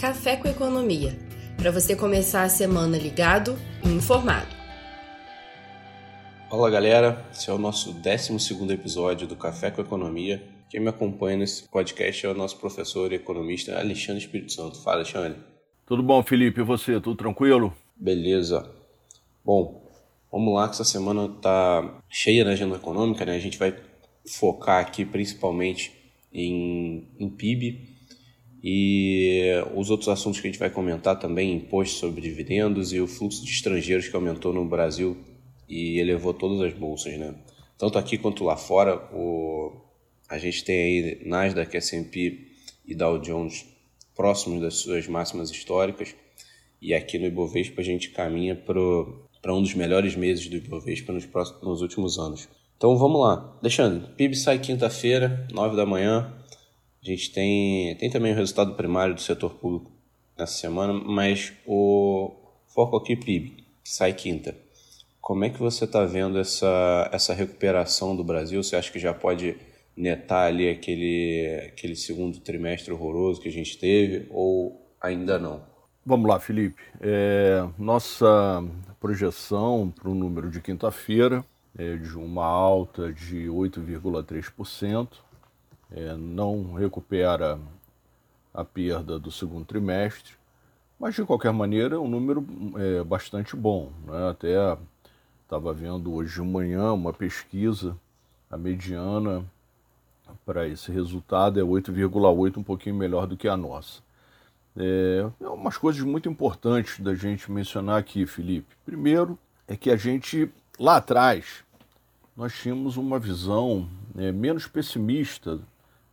Café 0.00 0.34
com 0.34 0.48
Economia, 0.48 1.14
para 1.58 1.70
você 1.70 1.94
começar 1.94 2.44
a 2.44 2.48
semana 2.48 2.96
ligado 2.96 3.54
e 3.84 3.88
informado. 3.90 4.48
Olá, 6.48 6.70
galera. 6.70 7.22
Esse 7.30 7.50
é 7.50 7.52
o 7.52 7.58
nosso 7.58 7.92
12 7.92 8.72
episódio 8.72 9.28
do 9.28 9.36
Café 9.36 9.70
com 9.70 9.82
Economia. 9.82 10.42
Quem 10.70 10.80
me 10.80 10.88
acompanha 10.88 11.36
nesse 11.36 11.68
podcast 11.68 12.24
é 12.24 12.30
o 12.30 12.34
nosso 12.34 12.56
professor 12.56 13.12
e 13.12 13.16
economista 13.16 13.78
Alexandre 13.78 14.22
Espírito 14.22 14.54
Santo. 14.54 14.82
Fala, 14.82 14.96
Alexandre. 14.96 15.38
Tudo 15.84 16.02
bom, 16.02 16.22
Felipe? 16.22 16.62
E 16.62 16.64
você? 16.64 16.98
Tudo 16.98 17.16
tranquilo? 17.16 17.70
Beleza. 17.94 18.70
Bom, 19.44 19.86
vamos 20.32 20.54
lá 20.54 20.66
que 20.66 20.76
essa 20.76 20.84
semana 20.84 21.28
tá 21.28 22.00
cheia 22.08 22.42
na 22.42 22.52
agenda 22.52 22.76
econômica, 22.76 23.26
né? 23.26 23.36
A 23.36 23.38
gente 23.38 23.58
vai 23.58 23.76
focar 24.24 24.80
aqui 24.80 25.04
principalmente 25.04 25.92
em, 26.32 27.06
em 27.18 27.28
PIB, 27.28 27.89
e 28.62 29.50
os 29.74 29.90
outros 29.90 30.08
assuntos 30.08 30.40
que 30.40 30.46
a 30.46 30.50
gente 30.50 30.60
vai 30.60 30.70
comentar 30.70 31.18
também, 31.18 31.54
imposto 31.54 31.96
sobre 31.96 32.20
dividendos 32.20 32.92
e 32.92 33.00
o 33.00 33.06
fluxo 33.06 33.44
de 33.44 33.50
estrangeiros 33.50 34.08
que 34.08 34.14
aumentou 34.14 34.52
no 34.52 34.64
Brasil 34.64 35.16
e 35.68 35.98
elevou 35.98 36.34
todas 36.34 36.60
as 36.60 36.78
bolsas, 36.78 37.16
né? 37.18 37.34
Tanto 37.78 37.98
aqui 37.98 38.18
quanto 38.18 38.44
lá 38.44 38.56
fora, 38.56 38.96
o, 39.14 39.72
a 40.28 40.38
gente 40.38 40.62
tem 40.64 40.78
aí 40.78 41.22
Nasdaq, 41.24 41.74
S&P 41.74 42.48
e 42.84 42.94
Dow 42.94 43.18
Jones 43.18 43.64
próximos 44.14 44.60
das 44.60 44.74
suas 44.74 45.08
máximas 45.08 45.50
históricas 45.50 46.14
e 46.82 46.92
aqui 46.92 47.18
no 47.18 47.26
Ibovespa 47.26 47.80
a 47.80 47.84
gente 47.84 48.10
caminha 48.10 48.54
para 48.54 49.54
um 49.54 49.62
dos 49.62 49.74
melhores 49.74 50.14
meses 50.16 50.46
do 50.48 50.56
Ibovespa 50.56 51.12
nos, 51.12 51.24
próximos, 51.24 51.62
nos 51.62 51.80
últimos 51.80 52.18
anos. 52.18 52.48
Então 52.76 52.96
vamos 52.96 53.20
lá. 53.20 53.56
Alexandre, 53.60 54.08
PIB 54.16 54.36
sai 54.36 54.58
quinta-feira, 54.58 55.46
9 55.52 55.76
da 55.76 55.86
manhã, 55.86 56.34
a 57.02 57.06
gente 57.06 57.32
tem, 57.32 57.94
tem 57.96 58.10
também 58.10 58.32
o 58.32 58.36
resultado 58.36 58.74
primário 58.74 59.14
do 59.14 59.20
setor 59.20 59.54
público 59.54 59.90
nessa 60.38 60.54
semana, 60.54 60.92
mas 60.92 61.52
o 61.66 62.30
foco 62.68 62.96
aqui 62.96 63.16
PIB, 63.16 63.64
que 63.82 63.90
sai 63.90 64.12
quinta. 64.12 64.54
Como 65.20 65.44
é 65.44 65.50
que 65.50 65.58
você 65.58 65.84
está 65.84 66.04
vendo 66.04 66.38
essa, 66.38 67.08
essa 67.12 67.32
recuperação 67.32 68.14
do 68.14 68.24
Brasil? 68.24 68.62
Você 68.62 68.76
acha 68.76 68.90
que 68.92 68.98
já 68.98 69.14
pode 69.14 69.56
netar 69.96 70.48
ali 70.48 70.68
aquele, 70.68 71.68
aquele 71.68 71.96
segundo 71.96 72.38
trimestre 72.40 72.92
horroroso 72.92 73.40
que 73.40 73.48
a 73.48 73.52
gente 73.52 73.78
teve 73.78 74.26
ou 74.30 74.94
ainda 75.00 75.38
não? 75.38 75.62
Vamos 76.04 76.28
lá, 76.28 76.40
Felipe. 76.40 76.82
É, 77.00 77.66
nossa 77.78 78.62
projeção 78.98 79.92
para 79.94 80.10
o 80.10 80.14
número 80.14 80.50
de 80.50 80.60
quinta-feira 80.60 81.44
é 81.78 81.96
de 81.96 82.16
uma 82.16 82.44
alta 82.44 83.12
de 83.12 83.46
8,3% 83.46 85.08
é, 85.92 86.14
não 86.16 86.74
recupera 86.74 87.58
a 88.52 88.64
perda 88.64 89.18
do 89.18 89.30
segundo 89.30 89.64
trimestre, 89.64 90.34
mas 90.98 91.14
de 91.14 91.24
qualquer 91.24 91.52
maneira 91.52 91.96
é 91.96 91.98
um 91.98 92.08
número 92.08 92.44
é, 92.76 93.02
bastante 93.02 93.56
bom. 93.56 93.90
Né? 94.04 94.30
Até 94.30 94.76
estava 95.42 95.72
vendo 95.72 96.12
hoje 96.12 96.34
de 96.34 96.46
manhã 96.46 96.92
uma 96.92 97.12
pesquisa, 97.12 97.96
a 98.50 98.56
mediana 98.56 99.44
para 100.44 100.68
esse 100.68 100.92
resultado 100.92 101.58
é 101.58 101.62
8,8, 101.62 102.58
um 102.58 102.62
pouquinho 102.62 102.94
melhor 102.94 103.26
do 103.26 103.36
que 103.36 103.48
a 103.48 103.56
nossa. 103.56 104.00
É, 104.76 105.28
é 105.40 105.48
umas 105.48 105.76
coisas 105.76 106.02
muito 106.02 106.28
importantes 106.28 107.00
da 107.00 107.14
gente 107.14 107.50
mencionar 107.50 107.98
aqui, 107.98 108.26
Felipe. 108.26 108.76
Primeiro 108.84 109.38
é 109.66 109.76
que 109.76 109.90
a 109.90 109.96
gente, 109.96 110.50
lá 110.78 110.96
atrás, 110.96 111.64
nós 112.36 112.54
tínhamos 112.54 112.96
uma 112.96 113.18
visão 113.18 113.88
é, 114.16 114.30
menos 114.30 114.66
pessimista 114.66 115.60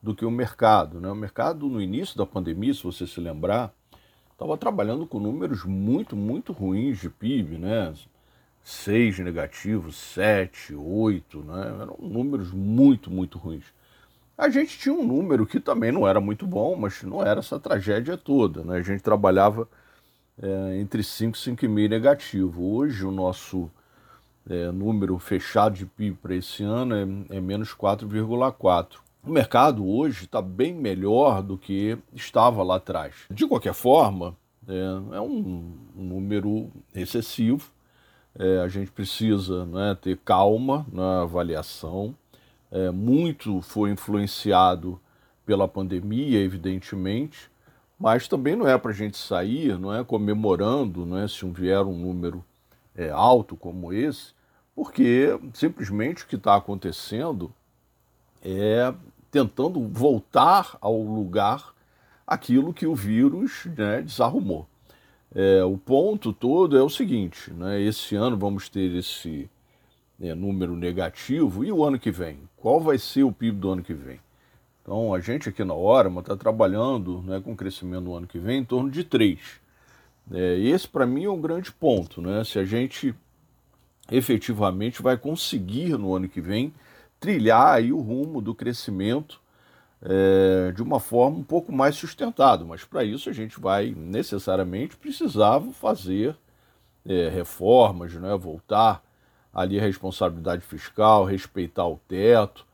do 0.07 0.15
que 0.15 0.25
o 0.25 0.31
mercado. 0.31 1.01
Né? 1.01 1.09
O 1.09 1.15
mercado, 1.15 1.67
no 1.67 1.81
início 1.81 2.17
da 2.17 2.25
pandemia, 2.25 2.73
se 2.73 2.81
você 2.81 3.05
se 3.05 3.19
lembrar, 3.19 3.73
estava 4.31 4.57
trabalhando 4.57 5.05
com 5.05 5.19
números 5.19 5.65
muito, 5.65 6.15
muito 6.15 6.53
ruins 6.53 6.97
de 6.99 7.09
PIB, 7.09 7.57
né? 7.57 7.93
6 8.63 9.19
negativos, 9.19 9.95
7, 9.97 10.75
8, 10.75 11.39
né? 11.43 11.77
eram 11.81 11.97
números 11.99 12.51
muito, 12.51 13.11
muito 13.11 13.37
ruins. 13.37 13.65
A 14.37 14.49
gente 14.49 14.77
tinha 14.77 14.93
um 14.93 15.05
número 15.05 15.45
que 15.45 15.59
também 15.59 15.91
não 15.91 16.07
era 16.07 16.21
muito 16.21 16.45
bom, 16.47 16.75
mas 16.75 17.01
não 17.03 17.21
era 17.21 17.39
essa 17.39 17.59
tragédia 17.59 18.17
toda. 18.17 18.63
Né? 18.63 18.77
A 18.77 18.81
gente 18.81 19.01
trabalhava 19.01 19.67
é, 20.41 20.79
entre 20.79 21.03
5 21.03 21.37
e 21.37 21.39
5,5 21.39 21.89
negativo. 21.89 22.63
Hoje 22.63 23.05
o 23.05 23.11
nosso 23.11 23.69
é, 24.49 24.71
número 24.71 25.17
fechado 25.17 25.75
de 25.75 25.85
PIB 25.85 26.17
para 26.21 26.35
esse 26.35 26.63
ano 26.63 26.95
é, 26.95 27.37
é 27.37 27.41
menos 27.41 27.73
4,4. 27.73 29.06
O 29.27 29.29
mercado 29.29 29.85
hoje 29.85 30.23
está 30.23 30.41
bem 30.41 30.73
melhor 30.73 31.43
do 31.43 31.57
que 31.57 31.97
estava 32.13 32.63
lá 32.63 32.77
atrás. 32.77 33.13
De 33.29 33.45
qualquer 33.45 33.73
forma, 33.73 34.37
é, 34.65 35.17
é 35.17 35.19
um, 35.19 35.73
um, 35.97 36.01
número 36.01 36.71
recessivo. 36.93 37.69
É, 38.39 38.59
a 38.59 38.69
gente 38.69 38.89
precisa 38.89 39.65
né, 39.65 39.97
ter 40.01 40.17
calma 40.23 40.87
na 40.89 41.23
avaliação. 41.23 42.15
É, 42.71 42.89
muito 42.89 43.61
foi 43.61 43.91
influenciado 43.91 44.97
pela 45.45 45.67
pandemia, 45.67 46.39
evidentemente, 46.39 47.51
mas 47.99 48.29
também 48.29 48.55
não 48.55 48.65
é 48.65 48.77
para 48.77 48.91
a 48.91 48.95
gente 48.95 49.17
sair, 49.17 49.77
não 49.77 49.93
é 49.93 50.05
comemorando, 50.05 51.05
não 51.05 51.17
é 51.17 51.27
se 51.27 51.45
vier 51.49 51.81
um 51.81 51.97
número 51.97 52.45
é, 52.95 53.09
alto 53.09 53.57
como 53.57 53.91
esse, 53.91 54.31
porque 54.73 55.37
simplesmente 55.53 56.23
o 56.23 56.27
que 56.27 56.37
está 56.37 56.55
acontecendo 56.55 57.51
é 58.41 58.93
tentando 59.37 59.87
voltar 59.87 60.77
ao 60.81 60.99
lugar 60.99 61.73
aquilo 62.25 62.73
que 62.73 62.87
o 62.87 62.95
vírus 62.95 63.65
né, 63.77 64.01
desarrumou. 64.01 64.67
É, 65.33 65.63
o 65.63 65.77
ponto 65.77 66.33
todo 66.33 66.75
é 66.77 66.81
o 66.81 66.89
seguinte: 66.89 67.51
né, 67.53 67.79
esse 67.79 68.15
ano 68.15 68.35
vamos 68.35 68.67
ter 68.67 68.95
esse 68.95 69.47
né, 70.17 70.33
número 70.33 70.75
negativo 70.75 71.63
e 71.63 71.71
o 71.71 71.83
ano 71.83 71.99
que 71.99 72.09
vem? 72.09 72.39
Qual 72.57 72.79
vai 72.79 72.97
ser 72.97 73.23
o 73.23 73.31
PIB 73.31 73.59
do 73.59 73.69
ano 73.69 73.83
que 73.83 73.93
vem? 73.93 74.19
Então, 74.81 75.13
a 75.13 75.19
gente 75.19 75.49
aqui 75.49 75.63
na 75.63 75.75
Orama 75.75 76.21
está 76.21 76.35
trabalhando 76.35 77.21
né, 77.21 77.39
com 77.43 77.55
crescimento 77.55 78.05
no 78.05 78.15
ano 78.15 78.25
que 78.25 78.39
vem 78.39 78.59
em 78.59 78.65
torno 78.65 78.89
de 78.89 79.03
3. 79.03 79.37
É, 80.31 80.57
esse, 80.59 80.87
para 80.87 81.05
mim, 81.05 81.25
é 81.25 81.29
um 81.29 81.41
grande 81.41 81.71
ponto. 81.73 82.21
Né? 82.21 82.41
Se 82.45 82.57
a 82.57 82.63
gente 82.63 83.13
efetivamente 84.09 85.01
vai 85.01 85.17
conseguir 85.17 85.97
no 85.97 86.15
ano 86.15 86.29
que 86.29 86.39
vem 86.39 86.73
trilhar 87.19 87.75
aí 87.75 87.91
o 87.91 87.99
rumo 87.99 88.41
do 88.41 88.53
crescimento 88.53 89.41
é, 90.01 90.71
de 90.71 90.81
uma 90.83 90.99
forma 90.99 91.37
um 91.37 91.43
pouco 91.43 91.71
mais 91.71 91.95
sustentada. 91.95 92.63
Mas 92.63 92.83
para 92.83 93.03
isso 93.03 93.29
a 93.29 93.33
gente 93.33 93.59
vai 93.59 93.93
necessariamente 93.95 94.95
precisar 94.95 95.61
fazer 95.73 96.35
é, 97.05 97.29
reformas, 97.29 98.13
né, 98.13 98.35
voltar 98.35 99.03
ali 99.53 99.79
a 99.79 99.83
responsabilidade 99.83 100.61
fiscal, 100.61 101.25
respeitar 101.25 101.87
o 101.87 101.99
teto, 102.07 102.65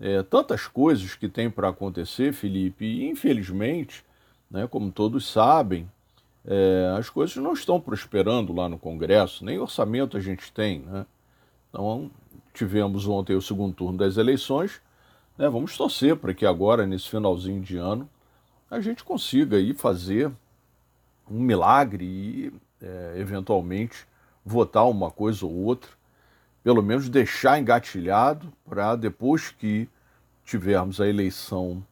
é, 0.00 0.22
tantas 0.22 0.66
coisas 0.68 1.14
que 1.14 1.28
tem 1.28 1.50
para 1.50 1.68
acontecer, 1.68 2.32
Felipe, 2.32 2.84
e 2.84 3.08
infelizmente, 3.08 4.04
né, 4.50 4.66
como 4.66 4.92
todos 4.92 5.26
sabem, 5.26 5.90
é, 6.46 6.94
as 6.96 7.10
coisas 7.10 7.36
não 7.36 7.52
estão 7.52 7.80
prosperando 7.80 8.52
lá 8.52 8.68
no 8.68 8.78
Congresso, 8.78 9.44
nem 9.44 9.58
orçamento 9.58 10.16
a 10.16 10.20
gente 10.20 10.52
tem. 10.52 10.80
Né? 10.80 11.04
Então 11.68 12.10
tivemos 12.58 13.06
ontem 13.06 13.36
o 13.36 13.40
segundo 13.40 13.72
turno 13.72 13.96
das 13.96 14.16
eleições. 14.16 14.80
Né? 15.36 15.48
Vamos 15.48 15.76
torcer 15.76 16.16
para 16.16 16.34
que 16.34 16.44
agora, 16.44 16.84
nesse 16.84 17.08
finalzinho 17.08 17.62
de 17.62 17.76
ano, 17.76 18.08
a 18.68 18.80
gente 18.80 19.04
consiga 19.04 19.56
aí 19.56 19.72
fazer 19.72 20.30
um 21.30 21.40
milagre 21.40 22.04
e, 22.04 22.52
é, 22.82 23.14
eventualmente, 23.16 24.06
votar 24.44 24.88
uma 24.88 25.10
coisa 25.10 25.46
ou 25.46 25.52
outra, 25.52 25.90
pelo 26.64 26.82
menos 26.82 27.08
deixar 27.08 27.58
engatilhado 27.58 28.52
para 28.68 28.96
depois 28.96 29.50
que 29.50 29.88
tivermos 30.44 31.00
a 31.00 31.06
eleição 31.06 31.84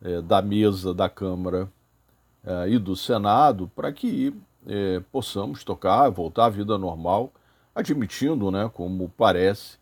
é, 0.00 0.20
da 0.20 0.40
mesa 0.40 0.94
da 0.94 1.08
Câmara 1.08 1.68
é, 2.44 2.68
e 2.70 2.78
do 2.78 2.94
Senado, 2.94 3.70
para 3.74 3.92
que 3.92 4.32
é, 4.66 5.02
possamos 5.10 5.64
tocar, 5.64 6.08
voltar 6.10 6.46
à 6.46 6.50
vida 6.50 6.78
normal, 6.78 7.32
admitindo, 7.74 8.50
né, 8.50 8.70
como 8.72 9.12
parece, 9.16 9.78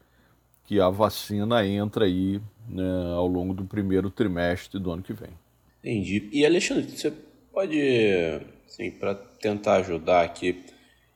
que 0.65 0.81
a 0.81 0.89
vacina 0.89 1.67
entra 1.67 2.07
aí 2.07 2.41
né, 2.69 3.13
ao 3.15 3.27
longo 3.27 3.53
do 3.55 3.65
primeiro 3.65 4.11
trimestre 4.11 4.81
do 4.81 4.91
ano 4.91 5.03
que 5.03 5.13
vem. 5.13 5.31
Entendi. 5.83 6.29
E 6.33 6.45
Alexandre, 6.47 6.91
você 6.91 7.13
pode, 7.53 7.79
assim, 8.67 8.91
para 8.91 9.15
tentar 9.15 9.77
ajudar 9.77 10.25
aqui, 10.25 10.65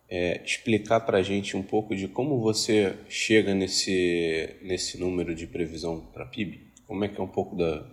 é, 0.09 0.43
explicar 0.45 1.01
para 1.01 1.19
a 1.19 1.23
gente 1.23 1.57
um 1.57 1.63
pouco 1.63 1.97
de 1.97 2.07
como 2.09 2.41
você 2.41 2.95
chega 3.09 3.55
nesse, 3.55 4.57
nesse 4.63 4.99
número 4.99 5.35
de 5.35 5.47
previsão 5.47 6.01
para 6.13 6.27
PIB? 6.27 6.61
Como 6.87 7.05
é 7.05 7.09
que 7.09 7.21
é 7.21 7.25
um 7.25 7.29
pouco 7.29 7.57
da, 7.57 7.87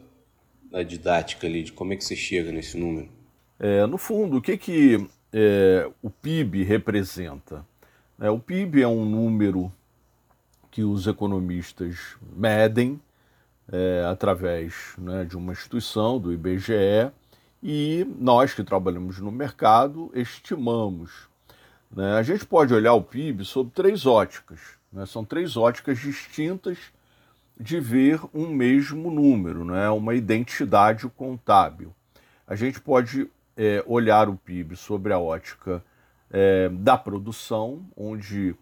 da 0.70 0.84
didática 0.84 1.48
ali, 1.48 1.64
de 1.64 1.72
como 1.72 1.94
é 1.94 1.96
que 1.96 2.04
você 2.04 2.16
chega 2.16 2.52
nesse 2.52 2.78
número? 2.78 3.10
É, 3.58 3.86
no 3.86 3.98
fundo, 3.98 4.38
o 4.38 4.42
que, 4.42 4.58
que 4.58 5.08
é, 5.32 5.90
o 6.02 6.10
PIB 6.10 6.64
representa? 6.64 7.66
É, 8.20 8.30
o 8.30 8.40
PIB 8.40 8.82
é 8.82 8.88
um 8.88 9.06
número 9.06 9.72
que 10.76 10.84
os 10.84 11.08
economistas 11.08 12.18
medem 12.36 13.00
é, 13.72 14.06
através 14.12 14.94
né, 14.98 15.24
de 15.24 15.38
uma 15.38 15.54
instituição, 15.54 16.20
do 16.20 16.34
IBGE, 16.34 17.14
e 17.64 18.06
nós 18.20 18.54
que 18.54 18.62
trabalhamos 18.62 19.20
no 19.20 19.32
mercado 19.32 20.12
estimamos. 20.14 21.30
Né? 21.90 22.18
A 22.18 22.24
gente 22.24 22.46
pode 22.46 22.74
olhar 22.74 22.94
o 22.94 23.02
PIB 23.02 23.46
sob 23.46 23.72
três 23.74 24.06
óticas, 24.06 24.60
né? 24.92 25.06
são 25.06 25.24
três 25.24 25.56
óticas 25.56 25.98
distintas 25.98 26.78
de 27.58 27.80
ver 27.80 28.20
um 28.34 28.50
mesmo 28.50 29.10
número, 29.10 29.64
né? 29.64 29.90
uma 29.92 30.14
identidade 30.14 31.08
contábil. 31.08 31.96
A 32.46 32.54
gente 32.54 32.82
pode 32.82 33.32
é, 33.56 33.82
olhar 33.88 34.28
o 34.28 34.36
PIB 34.36 34.76
sobre 34.76 35.14
a 35.14 35.20
ótica 35.20 35.82
é, 36.30 36.68
da 36.68 36.98
produção, 36.98 37.86
onde 37.96 38.54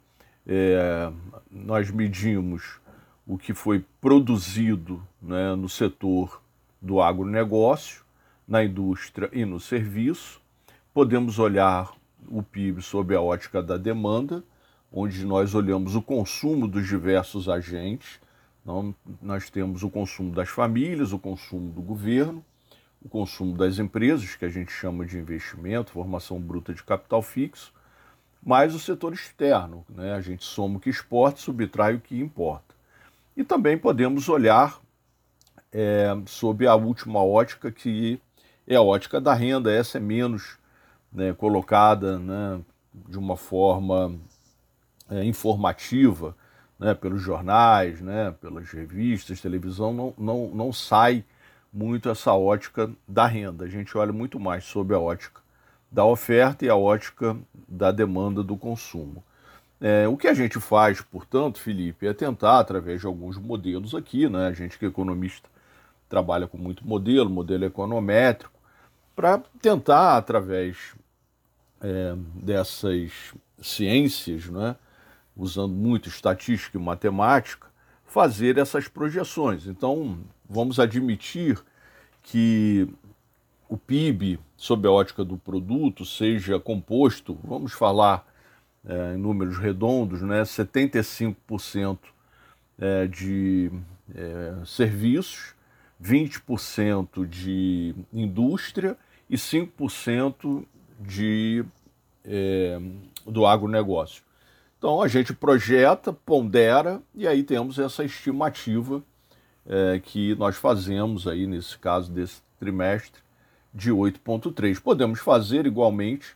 é, 0.47 1.11
nós 1.49 1.89
medimos 1.91 2.79
o 3.25 3.37
que 3.37 3.53
foi 3.53 3.85
produzido 4.01 5.01
né, 5.21 5.55
no 5.55 5.69
setor 5.69 6.41
do 6.81 7.01
agronegócio, 7.01 8.03
na 8.47 8.63
indústria 8.63 9.29
e 9.31 9.45
no 9.45 9.59
serviço. 9.59 10.41
Podemos 10.93 11.39
olhar 11.39 11.93
o 12.27 12.43
PIB 12.43 12.81
sob 12.81 13.15
a 13.15 13.21
ótica 13.21 13.63
da 13.63 13.77
demanda, 13.77 14.43
onde 14.91 15.25
nós 15.25 15.55
olhamos 15.55 15.95
o 15.95 16.01
consumo 16.01 16.67
dos 16.67 16.85
diversos 16.87 17.47
agentes. 17.47 18.19
Então, 18.61 18.93
nós 19.21 19.49
temos 19.49 19.83
o 19.83 19.89
consumo 19.89 20.33
das 20.33 20.49
famílias, 20.49 21.13
o 21.13 21.19
consumo 21.19 21.71
do 21.71 21.81
governo, 21.81 22.43
o 23.01 23.09
consumo 23.09 23.57
das 23.57 23.79
empresas, 23.79 24.35
que 24.35 24.45
a 24.45 24.49
gente 24.49 24.71
chama 24.71 25.05
de 25.05 25.17
investimento, 25.17 25.91
formação 25.91 26.39
bruta 26.39 26.73
de 26.73 26.83
capital 26.83 27.21
fixo, 27.21 27.73
mais 28.45 28.75
o 28.75 28.79
setor 28.79 29.13
externo. 29.13 29.85
Né? 29.89 30.13
A 30.13 30.21
gente 30.21 30.43
soma 30.43 30.77
o 30.77 30.79
que 30.79 30.89
exporta, 30.89 31.39
subtrai 31.39 31.95
o 31.95 31.99
que 32.01 32.19
importa. 32.19 32.75
E 33.35 33.43
também 33.43 33.77
podemos 33.77 34.29
olhar 34.29 34.79
é, 35.71 36.15
sob 36.27 36.67
a 36.67 36.75
última 36.75 37.23
ótica, 37.23 37.71
que 37.71 38.19
é 38.67 38.75
a 38.75 38.81
ótica 38.81 39.19
da 39.19 39.33
renda, 39.33 39.71
essa 39.71 39.97
é 39.97 40.01
menos 40.01 40.57
né, 41.11 41.33
colocada 41.33 42.19
né, 42.19 42.61
de 42.93 43.17
uma 43.17 43.35
forma 43.35 44.15
é, 45.09 45.23
informativa 45.23 46.35
né, 46.77 46.93
pelos 46.93 47.21
jornais, 47.21 48.01
né, 48.01 48.35
pelas 48.39 48.69
revistas, 48.69 49.41
televisão, 49.41 49.93
não, 49.93 50.13
não, 50.17 50.47
não 50.49 50.73
sai 50.73 51.23
muito 51.71 52.09
essa 52.09 52.33
ótica 52.33 52.91
da 53.07 53.25
renda. 53.25 53.65
A 53.65 53.69
gente 53.69 53.97
olha 53.97 54.13
muito 54.13 54.39
mais 54.39 54.63
sobre 54.63 54.95
a 54.95 54.99
ótica 54.99 55.42
da 55.93 56.03
oferta 56.03 56.65
e 56.65 56.69
a 56.69 56.75
ótica 56.75 57.37
da 57.67 57.91
demanda 57.91 58.41
do 58.41 58.57
consumo. 58.57 59.23
É, 59.79 60.07
o 60.07 60.17
que 60.17 60.27
a 60.27 60.33
gente 60.33 60.59
faz, 60.59 61.01
portanto, 61.01 61.59
Felipe, 61.59 62.07
é 62.07 62.13
tentar, 62.13 62.59
através 62.59 63.01
de 63.01 63.05
alguns 63.05 63.37
modelos 63.37 63.93
aqui, 63.93 64.27
né, 64.27 64.47
a 64.47 64.53
gente 64.53 64.79
que 64.79 64.85
é 64.85 64.87
economista 64.87 65.47
trabalha 66.09 66.47
com 66.47 66.57
muito 66.57 66.87
modelo, 66.87 67.29
modelo 67.29 67.65
econométrico, 67.65 68.53
para 69.15 69.39
tentar, 69.61 70.17
através 70.17 70.95
é, 71.81 72.15
dessas 72.35 73.11
ciências, 73.61 74.47
né, 74.47 74.75
usando 75.37 75.73
muito 75.73 76.09
estatística 76.09 76.77
e 76.77 76.81
matemática, 76.81 77.67
fazer 78.07 78.57
essas 78.57 78.87
projeções. 78.87 79.67
Então, 79.67 80.17
vamos 80.49 80.79
admitir 80.79 81.59
que 82.21 82.87
o 83.67 83.77
PIB, 83.77 84.39
sob 84.63 84.87
a 84.87 84.91
ótica 84.91 85.25
do 85.25 85.37
produto, 85.37 86.05
seja 86.05 86.57
composto, 86.57 87.37
vamos 87.43 87.73
falar 87.73 88.25
é, 88.85 89.13
em 89.13 89.17
números 89.17 89.57
redondos, 89.57 90.21
né, 90.21 90.43
75% 90.43 91.99
é, 92.79 93.05
de 93.05 93.69
é, 94.15 94.53
serviços, 94.65 95.53
20% 96.01 97.27
de 97.27 97.93
indústria 98.13 98.97
e 99.29 99.35
5% 99.35 100.65
de, 100.97 101.65
é, 102.23 102.79
do 103.27 103.45
agronegócio. 103.45 104.23
Então 104.77 105.01
a 105.01 105.09
gente 105.09 105.33
projeta, 105.33 106.13
pondera 106.13 107.01
e 107.13 107.27
aí 107.27 107.43
temos 107.43 107.79
essa 107.79 108.05
estimativa 108.05 109.03
é, 109.65 109.99
que 109.99 110.35
nós 110.35 110.55
fazemos 110.55 111.27
aí 111.27 111.45
nesse 111.47 111.77
caso 111.77 112.09
desse 112.09 112.41
trimestre 112.57 113.22
de 113.73 113.91
8,3. 113.91 114.79
Podemos 114.79 115.19
fazer 115.19 115.65
igualmente 115.65 116.35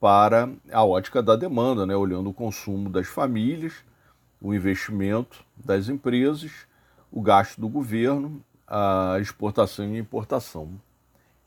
para 0.00 0.48
a 0.70 0.84
ótica 0.84 1.22
da 1.22 1.34
demanda, 1.34 1.86
né, 1.86 1.96
olhando 1.96 2.30
o 2.30 2.34
consumo 2.34 2.88
das 2.88 3.06
famílias, 3.08 3.72
o 4.40 4.54
investimento 4.54 5.44
das 5.56 5.88
empresas, 5.88 6.52
o 7.10 7.20
gasto 7.20 7.60
do 7.60 7.68
governo 7.68 8.44
a 8.68 9.18
exportação 9.20 9.94
e 9.94 9.98
importação. 9.98 10.78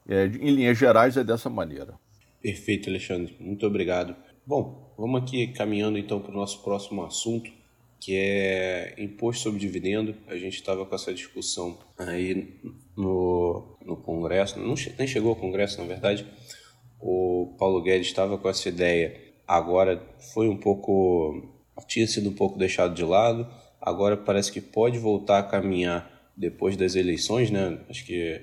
É, 0.08 0.26
em 0.26 0.50
linhas 0.50 0.78
gerais, 0.78 1.16
é 1.16 1.24
dessa 1.24 1.50
maneira. 1.50 1.94
Perfeito, 2.42 2.90
Alexandre. 2.90 3.36
Muito 3.40 3.66
obrigado. 3.68 4.16
Bom, 4.46 4.92
vamos 4.98 5.22
aqui 5.22 5.48
caminhando 5.48 6.00
então 6.00 6.20
para 6.20 6.32
o 6.32 6.36
nosso 6.36 6.64
próximo 6.64 7.06
assunto, 7.06 7.52
que 8.00 8.16
é 8.16 8.96
imposto 8.98 9.44
sobre 9.44 9.60
dividendo. 9.60 10.16
A 10.28 10.36
gente 10.36 10.56
estava 10.56 10.84
com 10.86 10.96
essa 10.96 11.14
discussão 11.14 11.78
aí 12.00 12.60
no, 13.02 13.78
no 13.84 13.98
Congresso, 13.98 14.60
não, 14.60 14.76
nem 14.98 15.08
chegou 15.08 15.32
ao 15.32 15.36
Congresso, 15.36 15.80
na 15.80 15.88
verdade. 15.88 16.26
O 17.00 17.56
Paulo 17.58 17.82
Guedes 17.82 18.08
estava 18.08 18.38
com 18.38 18.48
essa 18.48 18.70
ideia, 18.70 19.20
agora 19.48 20.02
foi 20.34 20.48
um 20.48 20.58
pouco. 20.58 21.60
tinha 21.88 22.08
sido 22.08 22.30
um 22.30 22.36
pouco 22.36 22.60
deixado 22.60 22.94
de 22.94 23.04
lado, 23.04 23.48
agora 23.82 24.16
parece 24.16 24.52
que 24.52 24.62
pode 24.62 24.98
voltar 25.00 25.40
a 25.40 25.44
caminhar 25.44 26.32
depois 26.38 26.78
das 26.78 26.96
eleições, 26.96 27.50
né? 27.50 27.80
Acho 27.90 28.06
que 28.06 28.42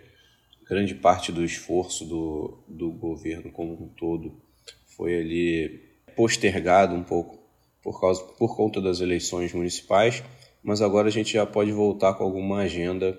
grande 0.69 0.95
parte 0.95 1.33
do 1.33 1.45
esforço 1.45 2.05
do, 2.05 2.59
do 2.69 2.91
governo 2.91 3.51
como 3.51 3.73
um 3.73 3.89
todo 3.89 4.43
foi 4.85 5.19
ali 5.19 5.89
postergado 6.15 6.95
um 6.95 7.03
pouco 7.03 7.39
por, 7.83 8.01
causa, 8.01 8.23
por 8.23 8.57
conta 8.57 8.81
das 8.81 9.01
eleições 9.01 9.55
municipais, 9.55 10.23
mas 10.63 10.83
agora 10.83 11.09
a 11.09 11.13
gente 11.13 11.33
já 11.33 11.47
pode 11.47 11.73
voltar 11.73 12.15
com 12.15 12.25
alguma 12.25 12.59
agenda 12.59 13.19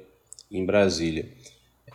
em 0.52 0.66
Brasília. 0.66 1.28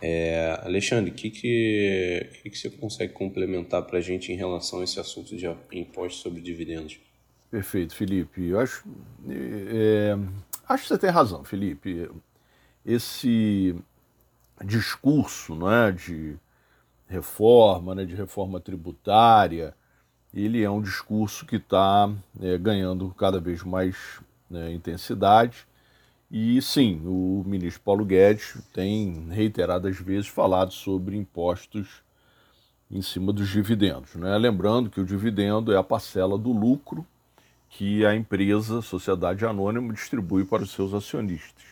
É, 0.01 0.59
Alexandre, 0.63 1.11
o 1.11 1.13
que, 1.13 1.29
que, 1.29 2.29
que, 2.43 2.49
que, 2.49 2.57
você 2.57 2.69
consegue 2.69 3.13
complementar 3.13 3.81
para 3.83 3.99
a 3.99 4.01
gente 4.01 4.31
em 4.31 4.35
relação 4.35 4.81
a 4.81 4.83
esse 4.83 4.99
assunto 4.99 5.35
de 5.35 5.47
impostos 5.71 6.21
sobre 6.21 6.41
dividendos? 6.41 6.99
Perfeito, 7.49 7.95
Felipe. 7.95 8.45
Eu 8.45 8.59
acho, 8.59 8.83
é, 9.29 10.17
acho 10.67 10.83
que 10.83 10.89
você 10.89 10.97
tem 10.97 11.09
razão, 11.09 11.43
Felipe 11.43 12.09
esse 12.85 13.75
discurso 14.63 15.55
não 15.55 15.71
é, 15.71 15.91
de 15.91 16.37
reforma, 17.07 17.95
né, 17.95 18.05
de 18.05 18.15
reforma 18.15 18.59
tributária, 18.59 19.73
ele 20.33 20.61
é 20.63 20.69
um 20.69 20.81
discurso 20.81 21.45
que 21.45 21.55
está 21.55 22.11
é, 22.41 22.57
ganhando 22.57 23.09
cada 23.17 23.39
vez 23.39 23.63
mais 23.63 24.21
né, 24.49 24.71
intensidade. 24.71 25.65
E 26.37 26.61
sim, 26.61 27.01
o 27.05 27.45
ministro 27.45 27.81
Paulo 27.81 28.03
Guedes 28.03 28.57
tem 28.73 29.29
reiteradas 29.29 29.97
vezes 30.01 30.27
falado 30.27 30.73
sobre 30.73 31.15
impostos 31.15 32.03
em 32.91 33.01
cima 33.01 33.31
dos 33.31 33.47
dividendos. 33.47 34.15
Né? 34.15 34.37
Lembrando 34.37 34.89
que 34.89 34.99
o 34.99 35.05
dividendo 35.05 35.71
é 35.71 35.77
a 35.77 35.83
parcela 35.83 36.37
do 36.37 36.51
lucro 36.51 37.07
que 37.69 38.05
a 38.05 38.13
empresa, 38.13 38.81
sociedade 38.81 39.45
anônima, 39.45 39.93
distribui 39.93 40.43
para 40.43 40.63
os 40.63 40.71
seus 40.71 40.93
acionistas. 40.93 41.63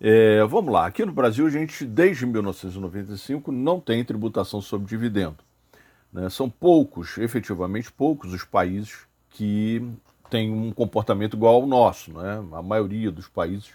É, 0.00 0.44
vamos 0.46 0.72
lá, 0.72 0.86
aqui 0.86 1.04
no 1.04 1.12
Brasil 1.12 1.46
a 1.46 1.50
gente, 1.50 1.84
desde 1.84 2.26
1995, 2.26 3.52
não 3.52 3.78
tem 3.78 4.04
tributação 4.04 4.60
sobre 4.60 4.88
dividendo. 4.88 5.38
Né? 6.12 6.28
São 6.28 6.50
poucos, 6.50 7.18
efetivamente 7.18 7.92
poucos, 7.92 8.32
os 8.32 8.42
países 8.42 9.06
que 9.30 9.80
têm 10.36 10.52
um 10.52 10.70
comportamento 10.70 11.34
igual 11.34 11.54
ao 11.54 11.66
nosso. 11.66 12.12
Né? 12.12 12.44
A 12.52 12.62
maioria 12.62 13.10
dos 13.10 13.26
países 13.26 13.70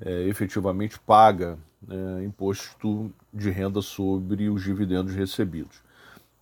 é, 0.00 0.22
efetivamente 0.24 0.98
paga 0.98 1.56
é, 1.88 2.24
imposto 2.24 3.12
de 3.32 3.50
renda 3.50 3.80
sobre 3.80 4.48
os 4.48 4.64
dividendos 4.64 5.14
recebidos. 5.14 5.80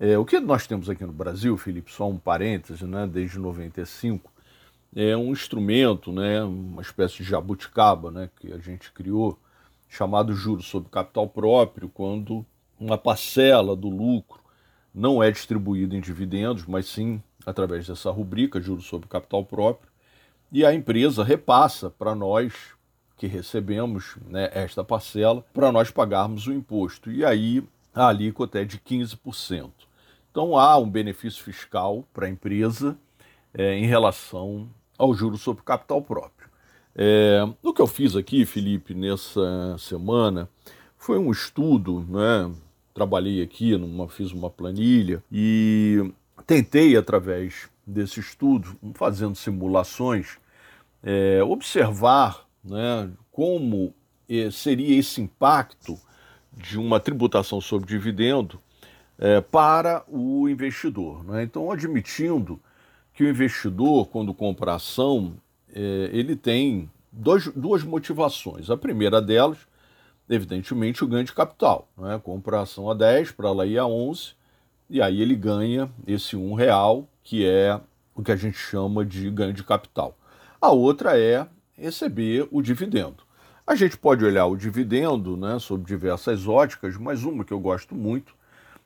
É, 0.00 0.18
o 0.18 0.24
que 0.24 0.40
nós 0.40 0.66
temos 0.66 0.88
aqui 0.88 1.04
no 1.04 1.12
Brasil, 1.12 1.56
Felipe, 1.56 1.92
só 1.92 2.08
um 2.08 2.18
parêntese, 2.18 2.84
né, 2.84 3.06
desde 3.06 3.38
95, 3.38 4.32
é 4.96 5.16
um 5.16 5.30
instrumento, 5.30 6.10
né, 6.10 6.42
uma 6.42 6.82
espécie 6.82 7.18
de 7.18 7.24
jabuticaba 7.24 8.10
né, 8.10 8.30
que 8.36 8.52
a 8.52 8.58
gente 8.58 8.90
criou, 8.92 9.38
chamado 9.88 10.32
juros 10.32 10.66
sobre 10.66 10.88
capital 10.90 11.28
próprio, 11.28 11.88
quando 11.88 12.44
uma 12.78 12.98
parcela 12.98 13.76
do 13.76 13.88
lucro 13.88 14.40
não 14.92 15.22
é 15.22 15.30
distribuída 15.30 15.94
em 15.94 16.00
dividendos, 16.00 16.66
mas 16.66 16.86
sim 16.86 17.22
através 17.46 17.86
dessa 17.86 18.10
rubrica, 18.10 18.60
juros 18.60 18.86
sobre 18.86 19.08
capital 19.08 19.44
próprio, 19.44 19.90
e 20.52 20.64
a 20.64 20.72
empresa 20.72 21.24
repassa 21.24 21.90
para 21.90 22.14
nós 22.14 22.52
que 23.16 23.26
recebemos 23.26 24.16
né, 24.28 24.50
esta 24.52 24.84
parcela, 24.84 25.44
para 25.52 25.70
nós 25.70 25.90
pagarmos 25.90 26.46
o 26.46 26.52
imposto. 26.52 27.10
E 27.10 27.24
aí 27.24 27.62
a 27.94 28.08
alíquota 28.08 28.60
é 28.60 28.64
de 28.64 28.78
15%. 28.78 29.70
Então 30.30 30.58
há 30.58 30.76
um 30.78 30.88
benefício 30.88 31.42
fiscal 31.42 32.04
para 32.12 32.26
a 32.26 32.28
empresa 32.28 32.96
é, 33.52 33.74
em 33.76 33.86
relação 33.86 34.68
ao 34.98 35.14
juro 35.14 35.38
sobre 35.38 35.62
capital 35.62 36.02
próprio. 36.02 36.48
É, 36.94 37.40
o 37.62 37.72
que 37.72 37.82
eu 37.82 37.86
fiz 37.86 38.14
aqui, 38.14 38.44
Felipe, 38.44 38.94
nessa 38.94 39.76
semana, 39.78 40.48
foi 40.96 41.18
um 41.18 41.30
estudo 41.30 42.04
né, 42.08 42.52
trabalhei 42.94 43.42
aqui, 43.42 43.76
numa, 43.76 44.08
fiz 44.08 44.30
uma 44.30 44.48
planilha 44.48 45.22
e 45.30 46.12
tentei, 46.46 46.96
através 46.96 47.68
desse 47.86 48.20
estudo, 48.20 48.76
fazendo 48.94 49.34
simulações, 49.34 50.38
é, 51.02 51.42
observar 51.42 52.46
né, 52.62 53.10
como 53.30 53.94
é, 54.28 54.50
seria 54.50 54.98
esse 54.98 55.20
impacto 55.20 55.98
de 56.52 56.78
uma 56.78 57.00
tributação 57.00 57.60
sobre 57.60 57.88
dividendo 57.88 58.60
é, 59.18 59.40
para 59.40 60.04
o 60.08 60.48
investidor. 60.48 61.24
Né? 61.24 61.42
Então, 61.42 61.70
admitindo 61.70 62.60
que 63.12 63.24
o 63.24 63.28
investidor, 63.28 64.08
quando 64.08 64.34
compra 64.34 64.74
ação, 64.74 65.34
é, 65.72 66.10
ele 66.12 66.36
tem 66.36 66.90
dois, 67.12 67.48
duas 67.48 67.82
motivações. 67.84 68.70
A 68.70 68.76
primeira 68.76 69.20
delas, 69.20 69.58
evidentemente, 70.28 71.04
o 71.04 71.06
ganho 71.06 71.24
de 71.24 71.32
capital. 71.32 71.88
Né? 71.96 72.20
Compra 72.22 72.58
a 72.58 72.62
ação 72.62 72.90
a 72.90 72.94
10 72.94 73.32
para 73.32 73.48
ela 73.48 73.66
ir 73.66 73.78
a 73.78 73.86
11, 73.86 74.34
e 74.94 75.02
aí 75.02 75.20
ele 75.20 75.34
ganha 75.34 75.90
esse 76.06 76.36
um 76.36 76.54
real, 76.54 77.08
que 77.24 77.44
é 77.44 77.80
o 78.14 78.22
que 78.22 78.30
a 78.30 78.36
gente 78.36 78.56
chama 78.56 79.04
de 79.04 79.28
ganho 79.28 79.52
de 79.52 79.64
capital. 79.64 80.16
A 80.60 80.70
outra 80.70 81.18
é 81.18 81.48
receber 81.72 82.46
o 82.52 82.62
dividendo. 82.62 83.24
A 83.66 83.74
gente 83.74 83.98
pode 83.98 84.24
olhar 84.24 84.46
o 84.46 84.56
dividendo 84.56 85.36
né, 85.36 85.58
sob 85.58 85.84
diversas 85.84 86.46
óticas, 86.46 86.96
mas 86.96 87.24
uma 87.24 87.44
que 87.44 87.52
eu 87.52 87.58
gosto 87.58 87.92
muito 87.92 88.36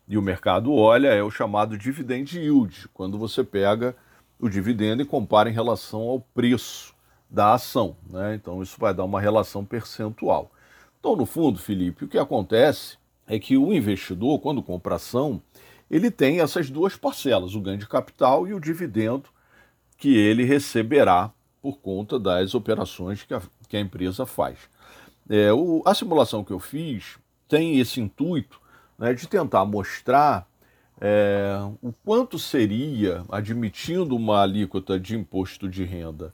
e 0.09 0.17
o 0.17 0.23
mercado 0.23 0.73
olha 0.73 1.09
é 1.09 1.23
o 1.23 1.31
chamado 1.31 1.77
dividend 1.77 2.39
yield, 2.39 2.89
quando 2.95 3.19
você 3.19 3.45
pega 3.45 3.95
o 4.41 4.49
dividendo 4.49 5.03
e 5.03 5.05
compara 5.05 5.51
em 5.51 5.53
relação 5.53 6.01
ao 6.01 6.21
preço 6.21 6.95
da 7.29 7.53
ação. 7.53 7.99
Né? 8.09 8.35
Então 8.35 8.63
isso 8.63 8.81
vai 8.81 8.95
dar 8.95 9.05
uma 9.05 9.21
relação 9.21 9.63
percentual. 9.63 10.51
Então, 10.99 11.15
no 11.15 11.27
fundo, 11.27 11.59
Felipe, 11.59 12.07
o 12.07 12.09
que 12.09 12.17
acontece 12.17 12.97
é 13.27 13.39
que 13.39 13.59
o 13.59 13.75
investidor, 13.75 14.39
quando 14.39 14.63
compra 14.63 14.95
ação, 14.95 15.43
ele 15.91 16.11
tem 16.11 16.41
essas 16.41 16.71
duas 16.71 16.97
parcelas, 16.97 17.55
o 17.55 17.61
ganho 17.61 17.79
de 17.79 17.87
capital 17.87 18.47
e 18.47 18.55
o 18.55 18.61
dividendo 18.61 19.29
que 19.97 20.17
ele 20.17 20.45
receberá 20.45 21.33
por 21.61 21.79
conta 21.79 22.19
das 22.19 22.55
operações 22.55 23.23
que 23.23 23.35
a, 23.35 23.43
que 23.69 23.77
a 23.77 23.81
empresa 23.81 24.25
faz. 24.25 24.59
É, 25.29 25.53
o, 25.53 25.83
a 25.85 25.95
simulação 25.95 26.45
que 26.45 26.53
eu 26.53 26.59
fiz 26.59 27.19
tem 27.49 27.79
esse 27.79 28.01
intuito 28.01 28.61
né, 28.99 29.13
de 29.13 29.27
tentar 29.27 29.65
mostrar 29.65 30.47
é, 31.01 31.57
o 31.83 31.93
quanto 32.05 32.39
seria, 32.39 33.25
admitindo 33.29 34.17
uma 34.17 34.43
alíquota 34.43 34.99
de 34.99 35.17
imposto 35.17 35.69
de 35.69 35.85
renda 35.85 36.33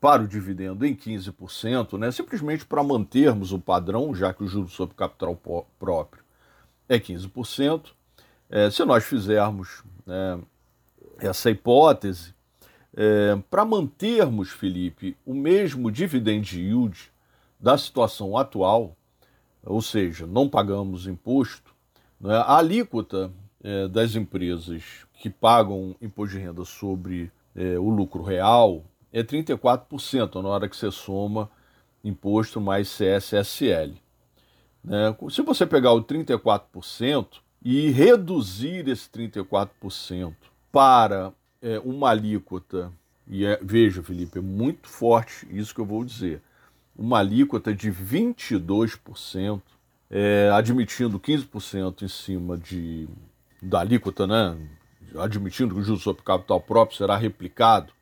para 0.00 0.22
o 0.22 0.28
dividendo 0.28 0.84
em 0.84 0.96
15%, 0.96 1.98
né, 1.98 2.10
simplesmente 2.10 2.66
para 2.66 2.82
mantermos 2.82 3.52
o 3.52 3.58
padrão, 3.58 4.14
já 4.14 4.34
que 4.34 4.42
o 4.42 4.48
juro 4.48 4.68
sobre 4.68 4.96
capital 4.96 5.36
próprio 5.78 6.22
é 6.88 6.98
15%, 6.98 7.92
é, 8.52 8.70
se 8.70 8.84
nós 8.84 9.02
fizermos 9.02 9.82
né, 10.06 10.38
essa 11.18 11.50
hipótese, 11.50 12.34
é, 12.94 13.34
para 13.50 13.64
mantermos, 13.64 14.50
Felipe, 14.50 15.16
o 15.24 15.32
mesmo 15.32 15.90
dividend 15.90 16.60
yield 16.60 17.10
da 17.58 17.78
situação 17.78 18.36
atual, 18.36 18.94
ou 19.64 19.80
seja, 19.80 20.26
não 20.26 20.50
pagamos 20.50 21.06
imposto, 21.06 21.74
né, 22.20 22.36
a 22.36 22.58
alíquota 22.58 23.32
é, 23.64 23.88
das 23.88 24.14
empresas 24.14 25.06
que 25.14 25.30
pagam 25.30 25.96
imposto 26.02 26.36
de 26.36 26.42
renda 26.44 26.64
sobre 26.66 27.32
é, 27.56 27.78
o 27.78 27.88
lucro 27.88 28.22
real 28.22 28.84
é 29.10 29.22
34% 29.22 30.42
na 30.42 30.48
hora 30.48 30.68
que 30.68 30.76
você 30.76 30.90
soma 30.90 31.50
imposto 32.04 32.60
mais 32.60 32.94
CSSL. 32.94 33.94
Né? 34.84 35.16
Se 35.30 35.40
você 35.40 35.64
pegar 35.64 35.92
o 35.92 36.02
34%, 36.02 37.40
e 37.64 37.90
reduzir 37.90 38.88
esse 38.88 39.08
34% 39.08 40.34
para 40.70 41.32
é, 41.60 41.78
uma 41.80 42.10
alíquota, 42.10 42.92
e 43.26 43.44
é, 43.44 43.58
veja, 43.62 44.02
Felipe, 44.02 44.38
é 44.38 44.42
muito 44.42 44.88
forte 44.88 45.46
isso 45.50 45.74
que 45.74 45.80
eu 45.80 45.86
vou 45.86 46.04
dizer, 46.04 46.42
uma 46.96 47.18
alíquota 47.18 47.74
de 47.74 47.90
22%, 47.90 49.60
é, 50.10 50.50
admitindo 50.52 51.18
15% 51.18 52.02
em 52.02 52.08
cima 52.08 52.58
de, 52.58 53.08
da 53.62 53.80
alíquota, 53.80 54.26
né? 54.26 54.56
admitindo 55.16 55.74
que 55.74 55.80
o 55.80 55.84
juros 55.84 56.02
sobre 56.02 56.22
capital 56.22 56.60
próprio 56.60 56.96
será 56.96 57.16
replicado 57.16 57.92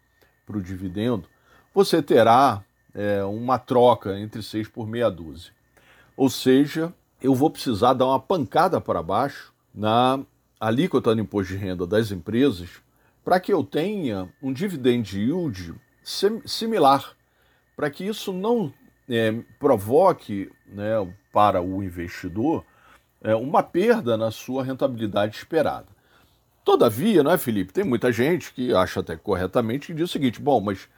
para 0.47 0.57
o 0.57 0.62
dividendo, 0.62 1.29
você 1.75 2.02
terá 2.02 2.64
é, 2.95 3.23
uma 3.25 3.59
troca 3.59 4.19
entre 4.19 4.43
6 4.43 4.69
por 4.69 4.87
meia 4.87 5.11
dúzia. 5.11 5.52
Ou 6.17 6.29
seja, 6.29 6.93
eu 7.23 7.35
vou 7.35 7.50
precisar 7.50 7.93
dar 7.93 8.07
uma 8.07 8.21
pancada 8.21 8.81
para 8.81 9.02
baixo 9.02 9.50
na 9.75 10.21
alíquota 10.59 11.15
do 11.15 11.21
imposto 11.21 11.53
de 11.53 11.59
renda 11.59 11.87
das 11.87 12.11
empresas 12.11 12.69
para 13.25 13.39
que 13.39 13.53
eu 13.53 13.62
tenha 13.62 14.29
um 14.43 14.53
dividend 14.53 15.17
yield 15.17 15.75
similar, 16.03 17.15
para 17.77 17.91
que 17.91 18.05
isso 18.05 18.33
não 18.33 18.73
é, 19.09 19.43
provoque 19.59 20.50
né, 20.67 20.95
para 21.33 21.62
o 21.62 21.83
investidor 21.83 22.65
é, 23.23 23.35
uma 23.35 23.62
perda 23.62 24.17
na 24.17 24.31
sua 24.31 24.65
rentabilidade 24.65 25.37
esperada. 25.37 25.89
Todavia, 26.65 27.23
não 27.23 27.31
é, 27.31 27.39
Felipe? 27.39 27.73
Tem 27.73 27.85
muita 27.85 28.12
gente 28.12 28.53
que 28.53 28.75
acha 28.75 29.00
até 29.00 29.17
corretamente 29.17 29.89
que 29.89 29.95
diz 29.95 30.11
o 30.11 30.12
seguinte: 30.12 30.41
bom, 30.41 30.61
mas 30.61 30.89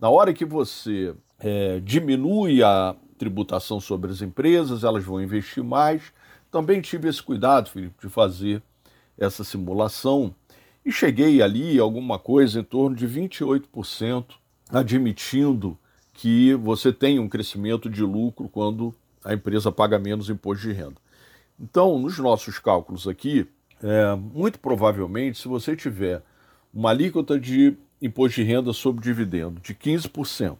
na 0.00 0.08
hora 0.08 0.32
que 0.32 0.44
você 0.44 1.14
é, 1.38 1.80
diminui 1.80 2.62
a 2.62 2.94
tributação 3.18 3.80
sobre 3.80 4.10
as 4.10 4.22
empresas, 4.22 4.82
elas 4.82 5.04
vão 5.04 5.22
investir 5.22 5.62
mais. 5.62 6.12
Também 6.50 6.80
tive 6.80 7.08
esse 7.08 7.22
cuidado, 7.22 7.70
Felipe, 7.70 7.94
de 8.00 8.08
fazer 8.08 8.62
essa 9.16 9.44
simulação 9.44 10.34
e 10.84 10.90
cheguei 10.90 11.42
ali 11.42 11.78
alguma 11.78 12.18
coisa 12.18 12.60
em 12.60 12.64
torno 12.64 12.96
de 12.96 13.06
28%, 13.06 14.24
admitindo 14.70 15.78
que 16.12 16.54
você 16.54 16.92
tem 16.92 17.18
um 17.18 17.28
crescimento 17.28 17.88
de 17.88 18.02
lucro 18.02 18.48
quando 18.48 18.94
a 19.24 19.34
empresa 19.34 19.70
paga 19.70 19.98
menos 19.98 20.30
imposto 20.30 20.66
de 20.66 20.72
renda. 20.72 20.96
Então, 21.58 21.98
nos 21.98 22.18
nossos 22.18 22.58
cálculos 22.58 23.06
aqui, 23.06 23.46
é, 23.82 24.14
muito 24.16 24.58
provavelmente, 24.58 25.38
se 25.38 25.46
você 25.46 25.76
tiver 25.76 26.22
uma 26.72 26.90
alíquota 26.90 27.38
de 27.38 27.76
imposto 28.00 28.36
de 28.36 28.46
renda 28.46 28.72
sobre 28.72 29.02
dividendo 29.02 29.60
de 29.60 29.74
15%, 29.74 30.56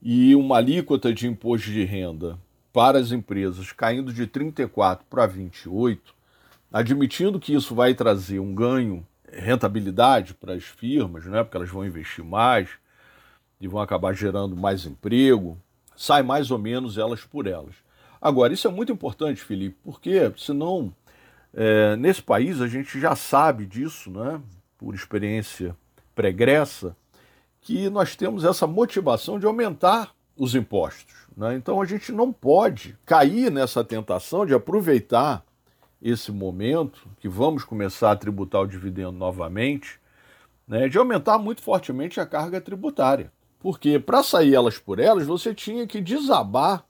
e 0.00 0.34
uma 0.34 0.56
alíquota 0.56 1.12
de 1.12 1.26
imposto 1.26 1.70
de 1.70 1.84
renda 1.84 2.38
para 2.72 2.98
as 2.98 3.12
empresas 3.12 3.72
caindo 3.72 4.12
de 4.12 4.26
34 4.26 5.04
para 5.08 5.26
28, 5.26 6.14
admitindo 6.72 7.40
que 7.40 7.54
isso 7.54 7.74
vai 7.74 7.94
trazer 7.94 8.38
um 8.38 8.54
ganho, 8.54 9.06
rentabilidade 9.30 10.34
para 10.34 10.54
as 10.54 10.64
firmas, 10.64 11.24
né, 11.26 11.42
porque 11.42 11.56
elas 11.56 11.70
vão 11.70 11.86
investir 11.86 12.24
mais 12.24 12.68
e 13.60 13.66
vão 13.66 13.80
acabar 13.80 14.14
gerando 14.14 14.56
mais 14.56 14.86
emprego, 14.86 15.58
sai 15.96 16.22
mais 16.22 16.50
ou 16.50 16.58
menos 16.58 16.96
elas 16.96 17.24
por 17.24 17.46
elas. 17.46 17.74
Agora, 18.20 18.52
isso 18.52 18.66
é 18.66 18.70
muito 18.70 18.92
importante, 18.92 19.40
Felipe, 19.40 19.76
porque 19.82 20.32
senão, 20.36 20.92
é, 21.54 21.96
nesse 21.96 22.22
país, 22.22 22.60
a 22.60 22.66
gente 22.66 22.98
já 23.00 23.14
sabe 23.14 23.66
disso, 23.66 24.10
né, 24.10 24.40
por 24.76 24.94
experiência 24.94 25.76
pregressa, 26.14 26.96
que 27.60 27.88
nós 27.90 28.16
temos 28.16 28.44
essa 28.44 28.66
motivação 28.66 29.38
de 29.38 29.46
aumentar 29.46 30.12
os 30.38 30.54
impostos. 30.54 31.14
Né? 31.36 31.56
Então 31.56 31.82
a 31.82 31.84
gente 31.84 32.12
não 32.12 32.32
pode 32.32 32.96
cair 33.04 33.50
nessa 33.50 33.84
tentação 33.84 34.46
de 34.46 34.54
aproveitar 34.54 35.44
esse 36.00 36.30
momento 36.30 37.06
que 37.18 37.28
vamos 37.28 37.64
começar 37.64 38.12
a 38.12 38.16
tributar 38.16 38.62
o 38.62 38.66
dividendo 38.66 39.12
novamente, 39.12 39.98
né, 40.66 40.88
de 40.88 40.96
aumentar 40.96 41.38
muito 41.38 41.60
fortemente 41.60 42.20
a 42.20 42.26
carga 42.26 42.60
tributária. 42.60 43.32
Porque 43.58 43.98
para 43.98 44.22
sair 44.22 44.54
elas 44.54 44.78
por 44.78 45.00
elas, 45.00 45.26
você 45.26 45.52
tinha 45.52 45.86
que 45.86 46.00
desabar 46.00 46.84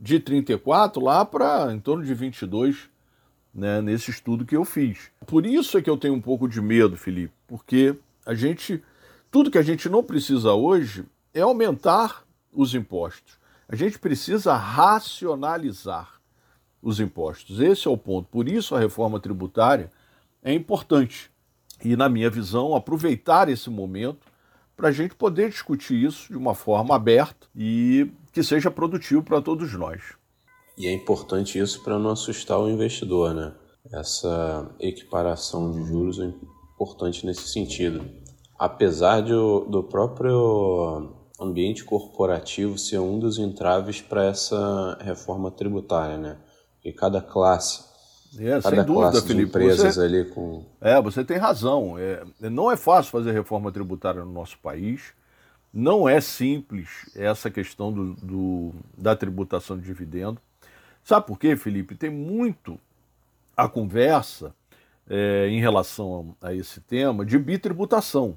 de 0.00 0.18
34 0.18 1.02
lá 1.02 1.24
para 1.24 1.72
em 1.74 1.80
torno 1.80 2.04
de 2.04 2.14
22, 2.14 2.88
né, 3.52 3.82
nesse 3.82 4.10
estudo 4.10 4.46
que 4.46 4.56
eu 4.56 4.64
fiz. 4.64 5.10
Por 5.26 5.44
isso 5.44 5.76
é 5.76 5.82
que 5.82 5.90
eu 5.90 5.98
tenho 5.98 6.14
um 6.14 6.20
pouco 6.20 6.48
de 6.48 6.60
medo, 6.62 6.96
Felipe, 6.96 7.34
porque 7.46 7.94
a 8.24 8.32
gente 8.34 8.82
tudo 9.30 9.50
que 9.50 9.58
a 9.58 9.62
gente 9.62 9.90
não 9.90 10.02
precisa 10.02 10.54
hoje 10.54 11.04
é 11.34 11.40
aumentar 11.42 12.24
os 12.58 12.74
impostos. 12.74 13.38
A 13.68 13.76
gente 13.76 14.00
precisa 14.00 14.56
racionalizar 14.56 16.20
os 16.82 16.98
impostos. 16.98 17.60
Esse 17.60 17.86
é 17.86 17.90
o 17.90 17.96
ponto. 17.96 18.28
Por 18.28 18.48
isso 18.48 18.74
a 18.74 18.80
reforma 18.80 19.20
tributária 19.20 19.92
é 20.42 20.52
importante. 20.52 21.30
E, 21.84 21.94
na 21.94 22.08
minha 22.08 22.28
visão, 22.28 22.74
aproveitar 22.74 23.48
esse 23.48 23.70
momento 23.70 24.26
para 24.76 24.88
a 24.88 24.92
gente 24.92 25.14
poder 25.14 25.50
discutir 25.50 26.02
isso 26.02 26.32
de 26.32 26.36
uma 26.36 26.52
forma 26.52 26.96
aberta 26.96 27.46
e 27.54 28.10
que 28.32 28.42
seja 28.42 28.72
produtivo 28.72 29.22
para 29.22 29.40
todos 29.40 29.72
nós. 29.74 30.02
E 30.76 30.88
é 30.88 30.92
importante 30.92 31.60
isso 31.60 31.84
para 31.84 31.96
não 31.96 32.10
assustar 32.10 32.58
o 32.58 32.68
investidor, 32.68 33.34
né? 33.34 33.54
Essa 33.92 34.74
equiparação 34.80 35.70
de 35.70 35.84
juros 35.86 36.18
é 36.18 36.24
importante 36.74 37.24
nesse 37.24 37.48
sentido 37.48 38.04
apesar 38.58 39.22
de, 39.22 39.32
do 39.32 39.84
próprio 39.88 41.12
ambiente 41.40 41.84
corporativo 41.84 42.78
ser 42.78 42.98
um 42.98 43.18
dos 43.18 43.38
entraves 43.38 44.00
para 44.00 44.24
essa 44.24 44.98
reforma 45.00 45.50
tributária, 45.50 46.16
né? 46.18 46.36
E 46.84 46.92
cada 46.92 47.20
classe 47.20 47.84
É, 48.38 48.60
sem 48.60 48.84
dúvida, 48.84 49.22
Felipe. 49.22 49.48
empresas 49.48 49.94
você, 49.94 50.00
ali 50.00 50.24
com. 50.26 50.64
É, 50.80 51.00
você 51.00 51.24
tem 51.24 51.36
razão. 51.38 51.96
É, 51.98 52.24
não 52.40 52.70
é 52.70 52.76
fácil 52.76 53.10
fazer 53.10 53.32
reforma 53.32 53.72
tributária 53.72 54.24
no 54.24 54.32
nosso 54.32 54.58
país. 54.58 55.12
Não 55.72 56.08
é 56.08 56.20
simples 56.20 56.88
essa 57.14 57.50
questão 57.50 57.92
do, 57.92 58.14
do 58.14 58.74
da 58.96 59.14
tributação 59.14 59.78
de 59.78 59.84
dividendo. 59.84 60.40
Sabe 61.04 61.26
por 61.26 61.38
quê, 61.38 61.56
Felipe? 61.56 61.94
Tem 61.94 62.10
muito 62.10 62.78
a 63.56 63.68
conversa 63.68 64.54
é, 65.08 65.48
em 65.48 65.60
relação 65.60 66.36
a, 66.40 66.48
a, 66.48 66.54
esse 66.54 66.80
tema 66.80 67.24
de 67.24 67.38
bitributação. 67.38 68.36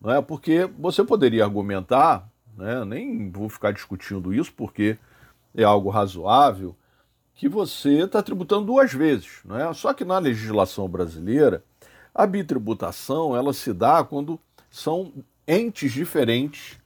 Não 0.00 0.12
é? 0.12 0.20
Porque 0.22 0.68
você 0.78 1.04
poderia 1.04 1.44
argumentar, 1.44 2.28
né, 2.56 2.84
nem 2.84 3.30
vou 3.30 3.48
ficar 3.48 3.72
discutindo 3.72 4.32
isso 4.32 4.52
porque 4.52 4.98
é 5.54 5.64
algo 5.64 5.90
razoável, 5.90 6.76
que 7.34 7.48
você 7.48 8.04
está 8.04 8.22
tributando 8.22 8.66
duas 8.66 8.92
vezes. 8.92 9.40
Não 9.44 9.58
é? 9.58 9.72
Só 9.74 9.92
que 9.92 10.04
na 10.04 10.18
legislação 10.18 10.88
brasileira, 10.88 11.64
a 12.14 12.26
bitributação 12.26 13.36
ela 13.36 13.52
se 13.52 13.72
dá 13.72 14.04
quando 14.04 14.38
são 14.70 15.12
entes 15.46 15.92
diferentes 15.92 16.78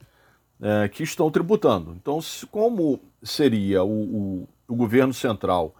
é, 0.60 0.88
que 0.88 1.02
estão 1.02 1.30
tributando. 1.30 1.92
Então, 1.92 2.20
se, 2.20 2.46
como 2.46 3.00
seria 3.22 3.82
o, 3.82 3.88
o, 3.88 4.48
o, 4.68 4.74
governo 4.74 5.12
central 5.12 5.74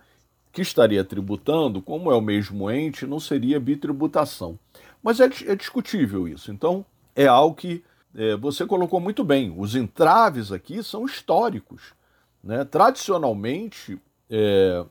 que 0.53 0.63
estaria 0.63 1.05
tributando, 1.05 1.81
como 1.81 2.11
é 2.11 2.15
o 2.15 2.21
mesmo 2.21 2.71
ente, 2.71 3.07
não 3.07 3.21
seria 3.21 3.61
bitributação. 3.61 4.59
Mas 5.03 5.21
é, 5.21 5.29
é 5.47 5.55
discutível 5.55 6.27
isso. 6.27 6.51
Então, 6.51 6.85
é 7.15 7.27
algo 7.27 7.55
que 7.55 7.83
é, 8.17 8.37
você 8.37 8.65
colocou 8.65 8.99
muito 8.99 9.23
bem. 9.23 9.55
Os 9.57 9.77
entraves 9.77 10.51
aqui 10.51 10.83
são 10.83 11.05
históricos. 11.05 11.83
Né? 12.43 12.65
Tradicionalmente, 12.65 13.99
é, 14.31 14.85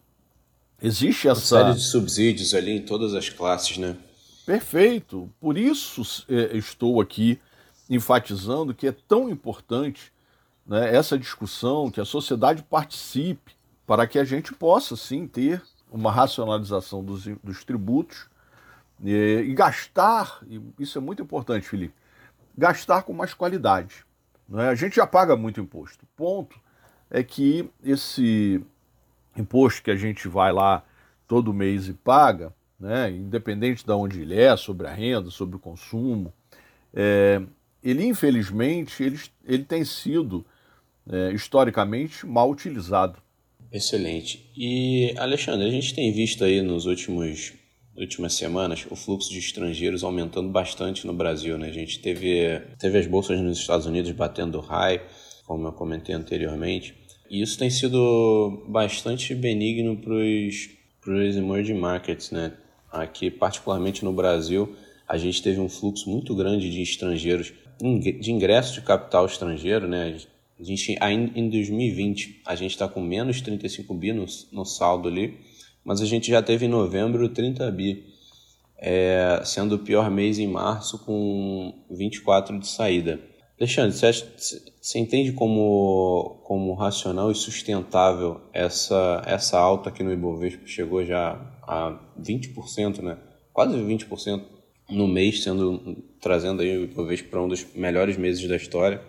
existe 0.81 1.27
essa. 1.27 1.55
Uma 1.55 1.63
série 1.65 1.77
de 1.77 1.83
subsídios 1.83 2.53
ali 2.53 2.71
em 2.71 2.81
todas 2.81 3.13
as 3.13 3.27
classes, 3.29 3.77
né? 3.77 3.97
Perfeito. 4.45 5.29
Por 5.41 5.57
isso 5.57 6.25
é, 6.29 6.55
estou 6.55 7.01
aqui 7.01 7.39
enfatizando 7.89 8.73
que 8.73 8.87
é 8.87 8.91
tão 8.91 9.29
importante 9.29 10.13
né, 10.65 10.95
essa 10.95 11.17
discussão, 11.17 11.89
que 11.89 12.01
a 12.01 12.05
sociedade 12.05 12.63
participe, 12.63 13.53
para 13.85 14.07
que 14.07 14.17
a 14.17 14.23
gente 14.23 14.53
possa 14.53 14.95
sim 14.95 15.27
ter 15.27 15.61
uma 15.91 16.11
racionalização 16.11 17.03
dos, 17.03 17.25
dos 17.43 17.63
tributos 17.63 18.27
e, 19.03 19.11
e 19.47 19.53
gastar, 19.53 20.39
e 20.47 20.59
isso 20.79 20.97
é 20.97 21.01
muito 21.01 21.21
importante, 21.21 21.67
Felipe, 21.67 21.93
gastar 22.57 23.03
com 23.03 23.13
mais 23.13 23.33
qualidade. 23.33 24.05
Né? 24.47 24.69
A 24.69 24.75
gente 24.75 24.95
já 24.95 25.07
paga 25.07 25.35
muito 25.35 25.59
imposto. 25.59 26.05
Ponto 26.15 26.59
é 27.09 27.23
que 27.23 27.69
esse 27.83 28.61
imposto 29.35 29.83
que 29.83 29.91
a 29.91 29.95
gente 29.95 30.27
vai 30.27 30.51
lá 30.51 30.83
todo 31.27 31.53
mês 31.53 31.87
e 31.87 31.93
paga, 31.93 32.53
né, 32.79 33.09
independente 33.09 33.85
de 33.85 33.91
onde 33.91 34.21
ele 34.21 34.39
é, 34.39 34.55
sobre 34.55 34.87
a 34.87 34.93
renda, 34.93 35.29
sobre 35.29 35.55
o 35.55 35.59
consumo, 35.59 36.33
é, 36.93 37.41
ele 37.83 38.05
infelizmente 38.05 39.03
ele, 39.03 39.19
ele 39.43 39.63
tem 39.63 39.83
sido 39.83 40.45
é, 41.09 41.31
historicamente 41.31 42.25
mal 42.25 42.49
utilizado. 42.49 43.19
Excelente. 43.71 44.49
E 44.55 45.13
Alexandre, 45.17 45.67
a 45.67 45.71
gente 45.71 45.93
tem 45.93 46.11
visto 46.11 46.43
aí 46.43 46.61
nos 46.61 46.85
últimos 46.85 47.53
últimas 47.97 48.33
semanas 48.33 48.85
o 48.89 48.95
fluxo 48.95 49.31
de 49.31 49.39
estrangeiros 49.39 50.03
aumentando 50.03 50.49
bastante 50.49 51.07
no 51.07 51.13
Brasil, 51.13 51.57
né? 51.57 51.69
A 51.69 51.73
gente 51.73 51.99
teve 51.99 52.61
teve 52.79 52.97
as 52.97 53.07
bolsas 53.07 53.39
nos 53.39 53.57
Estados 53.57 53.85
Unidos 53.85 54.11
batendo 54.11 54.59
high, 54.59 55.01
como 55.45 55.67
eu 55.67 55.71
comentei 55.71 56.13
anteriormente. 56.13 56.93
E 57.29 57.41
isso 57.41 57.57
tem 57.57 57.69
sido 57.69 58.63
bastante 58.67 59.33
benigno 59.33 59.97
para 59.97 60.13
os 60.13 61.35
emerging 61.35 61.75
markets, 61.75 62.31
né? 62.31 62.53
Aqui, 62.91 63.29
particularmente 63.29 64.05
no 64.05 64.13
Brasil, 64.13 64.75
a 65.07 65.17
gente 65.17 65.41
teve 65.41 65.59
um 65.59 65.69
fluxo 65.69 66.09
muito 66.09 66.35
grande 66.35 66.69
de 66.69 66.81
estrangeiros 66.81 67.53
de 67.79 68.31
ingresso 68.31 68.73
de 68.73 68.81
capital 68.81 69.25
estrangeiro, 69.25 69.87
né? 69.87 70.17
A 70.57 70.63
gente, 70.63 70.97
em 71.35 71.49
2020, 71.49 72.41
a 72.45 72.55
gente 72.55 72.71
está 72.71 72.87
com 72.87 73.01
menos 73.01 73.41
35 73.41 73.93
bi 73.93 74.13
no, 74.13 74.25
no, 74.51 74.63
saldo 74.63 75.09
ali, 75.09 75.37
mas 75.85 76.01
a 76.01 76.05
gente 76.05 76.29
já 76.29 76.41
teve 76.41 76.65
em 76.65 76.69
novembro 76.69 77.29
30 77.29 77.71
bi, 77.71 78.03
é, 78.77 79.41
sendo 79.45 79.75
o 79.75 79.79
pior 79.79 80.09
mês 80.09 80.39
em 80.39 80.47
março 80.47 80.97
com 81.05 81.85
24 81.91 82.59
de 82.59 82.67
saída. 82.67 83.21
Alexandre, 83.57 83.95
você, 83.95 84.11
você 84.81 84.99
entende 84.99 85.31
como, 85.31 86.41
como 86.43 86.73
racional 86.73 87.31
e 87.31 87.35
sustentável 87.35 88.41
essa, 88.51 89.21
essa 89.25 89.57
alta 89.57 89.89
aqui 89.89 90.03
no 90.03 90.11
Ibovespa 90.11 90.67
chegou 90.67 91.05
já 91.05 91.39
a 91.61 91.97
20%, 92.19 93.01
né? 93.01 93.17
Quase 93.53 93.77
20% 93.77 94.41
no 94.89 95.07
mês, 95.07 95.41
sendo 95.41 96.03
trazendo 96.19 96.61
aí 96.61 96.87
talvez 96.87 97.21
para 97.21 97.41
um 97.41 97.47
dos 97.47 97.65
melhores 97.73 98.17
meses 98.17 98.45
da 98.47 98.55
história. 98.57 99.01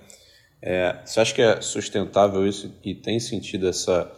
É, 0.63 1.01
você 1.05 1.21
acha 1.21 1.35
que 1.35 1.43
é 1.43 1.61
sustentável 1.61 2.47
isso 2.47 2.73
e 2.85 2.95
tem 2.95 3.19
sentido 3.19 3.69
essa, 3.69 4.11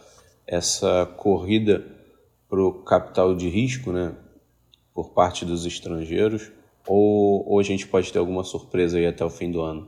essa 0.45 1.05
corrida 1.17 1.83
para 2.49 2.59
o 2.61 2.73
capital 2.73 3.35
de 3.35 3.47
risco, 3.47 3.91
né, 3.91 4.15
por 4.93 5.11
parte 5.11 5.45
dos 5.45 5.65
estrangeiros? 5.65 6.51
Ou, 6.87 7.47
ou 7.47 7.59
a 7.59 7.63
gente 7.63 7.87
pode 7.87 8.11
ter 8.11 8.19
alguma 8.19 8.43
surpresa 8.43 8.97
aí 8.97 9.05
até 9.05 9.23
o 9.23 9.29
fim 9.29 9.51
do 9.51 9.61
ano? 9.61 9.87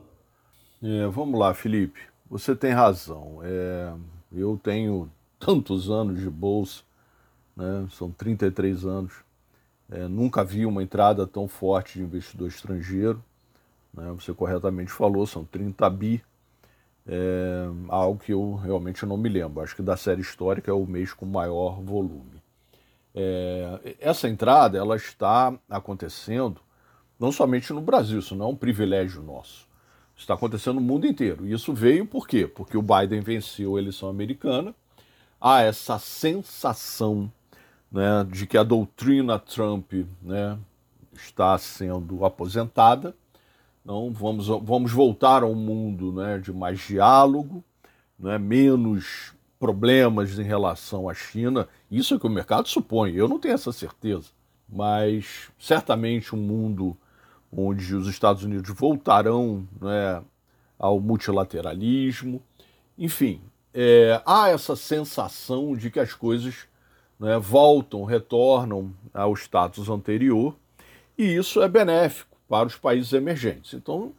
É, 0.84 1.08
vamos 1.08 1.39
lá, 1.39 1.54
Felipe. 1.54 2.00
Você 2.30 2.56
tem 2.56 2.71
razão. 2.71 3.39
É, 3.43 3.93
eu 4.32 4.60
tenho 4.62 5.12
tantos 5.39 5.89
anos 5.89 6.19
de 6.19 6.30
bolsa, 6.30 6.84
né, 7.58 7.88
são 7.89 8.12
33 8.12 8.86
anos 8.86 9.13
é, 9.91 10.08
nunca 10.08 10.41
vi 10.41 10.65
uma 10.65 10.82
entrada 10.82 11.28
tão 11.28 11.50
forte 11.50 12.00
de 12.00 12.06
investidor 12.06 12.47
estrangeiro. 12.47 13.21
Né? 13.93 14.10
Você 14.13 14.34
corretamente 14.34 14.89
falou, 14.89 15.28
são 15.28 15.43
30 15.43 15.89
bi. 15.89 16.24
É, 17.06 17.65
algo 17.89 18.19
que 18.19 18.32
eu 18.32 18.56
realmente 18.56 19.06
não 19.06 19.17
me 19.17 19.28
lembro. 19.28 19.62
Acho 19.62 19.76
que 19.76 19.82
da 19.82 19.97
série 19.97 20.21
histórica 20.21 20.71
é 20.71 20.74
o 20.74 20.86
mês 20.86 21.13
com 21.13 21.26
maior 21.26 21.82
volume. 21.82 22.41
É, 23.13 23.95
essa 24.00 24.30
entrada 24.30 24.78
ela 24.78 24.95
está 24.95 25.54
acontecendo 25.69 26.62
não 27.21 27.32
somente 27.32 27.71
no 27.71 27.82
Brasil, 27.82 28.17
isso 28.17 28.36
não 28.36 28.47
é 28.47 28.50
um 28.50 28.56
privilégio 28.56 29.21
nosso. 29.21 29.67
Está 30.17 30.34
acontecendo 30.34 30.76
no 30.76 30.82
mundo 30.82 31.06
inteiro. 31.06 31.45
E 31.45 31.54
isso 31.54 31.71
veio 31.71 32.06
por 32.06 32.28
quê? 32.28 32.47
Porque 32.47 32.76
o 32.76 32.82
Biden 32.82 33.21
venceu 33.21 33.76
a 33.76 33.80
eleição 33.80 34.10
americana. 34.10 34.74
Há 35.39 35.62
essa 35.62 36.00
sensação 36.00 37.32
né, 37.91 38.26
de 38.28 38.47
que 38.47 38.58
a 38.58 38.63
doutrina 38.63 39.38
Trump 39.38 39.93
né, 40.19 40.58
está 41.13 41.56
sendo 41.60 42.26
aposentada. 42.26 43.15
Então, 43.84 44.12
vamos, 44.12 44.47
vamos 44.47 44.91
voltar 44.91 45.43
a 45.43 45.47
um 45.47 45.56
mundo 45.56 46.12
né, 46.13 46.39
de 46.39 46.52
mais 46.52 46.80
diálogo, 46.80 47.63
né, 48.17 48.39
menos 48.39 49.34
problemas 49.60 50.39
em 50.39 50.43
relação 50.43 51.08
à 51.08 51.13
China. 51.13 51.67
Isso 51.92 52.14
é 52.14 52.18
o 52.18 52.20
que 52.20 52.26
o 52.26 52.30
mercado 52.30 52.70
supõe, 52.70 53.14
eu 53.14 53.28
não 53.28 53.38
tenho 53.38 53.54
essa 53.54 53.74
certeza. 53.74 54.30
Mas 54.68 55.52
certamente 55.60 56.34
um 56.34 56.40
mundo 56.40 56.96
onde 57.52 57.94
os 57.94 58.08
Estados 58.08 58.44
Unidos 58.44 58.74
voltarão 58.74 59.68
né, 59.82 60.24
ao 60.80 61.02
multilateralismo. 61.02 62.42
Enfim, 62.98 63.42
é, 63.74 64.22
há 64.26 64.48
essa 64.48 64.76
sensação 64.76 65.76
de 65.76 65.92
que 65.92 66.00
as 66.00 66.14
coisas 66.14 66.68
né, 67.20 67.38
voltam, 67.38 68.06
retornam 68.06 68.94
ao 69.14 69.34
status 69.34 69.90
anterior, 69.90 70.56
e 71.18 71.36
isso 71.36 71.62
é 71.62 71.68
benéfico 71.68 72.38
para 72.48 72.68
os 72.68 72.78
países 72.78 73.12
emergentes. 73.12 73.74
Então, 73.74 74.14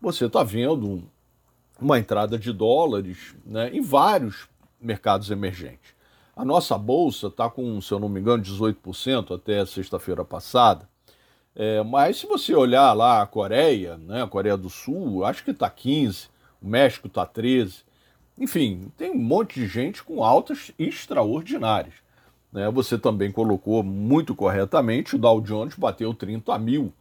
você 0.00 0.26
está 0.26 0.42
vendo 0.44 1.02
uma 1.80 1.98
entrada 1.98 2.38
de 2.38 2.52
dólares 2.52 3.34
né, 3.44 3.70
em 3.70 3.80
vários 3.80 4.48
mercados 4.80 5.30
emergentes. 5.30 5.95
A 6.36 6.44
nossa 6.44 6.76
bolsa 6.76 7.28
está 7.28 7.48
com, 7.48 7.80
se 7.80 7.90
eu 7.90 7.98
não 7.98 8.10
me 8.10 8.20
engano, 8.20 8.42
18% 8.42 9.34
até 9.34 9.64
sexta-feira 9.64 10.22
passada. 10.22 10.86
É, 11.54 11.82
mas 11.82 12.18
se 12.18 12.26
você 12.26 12.54
olhar 12.54 12.92
lá 12.92 13.22
a 13.22 13.26
Coreia, 13.26 13.96
né, 13.96 14.22
a 14.22 14.26
Coreia 14.26 14.54
do 14.54 14.68
Sul, 14.68 15.24
acho 15.24 15.42
que 15.42 15.50
está 15.52 15.70
15%, 15.70 16.28
o 16.60 16.68
México 16.68 17.06
está 17.06 17.26
13%. 17.26 17.84
Enfim, 18.38 18.92
tem 18.98 19.10
um 19.12 19.18
monte 19.18 19.58
de 19.58 19.66
gente 19.66 20.04
com 20.04 20.22
altas 20.22 20.70
extraordinárias. 20.78 21.94
Né? 22.52 22.70
Você 22.70 22.98
também 22.98 23.32
colocou 23.32 23.82
muito 23.82 24.34
corretamente, 24.34 25.16
o 25.16 25.18
Dow 25.18 25.40
Jones 25.40 25.74
bateu 25.74 26.12
30 26.12 26.58
mil. 26.58 26.92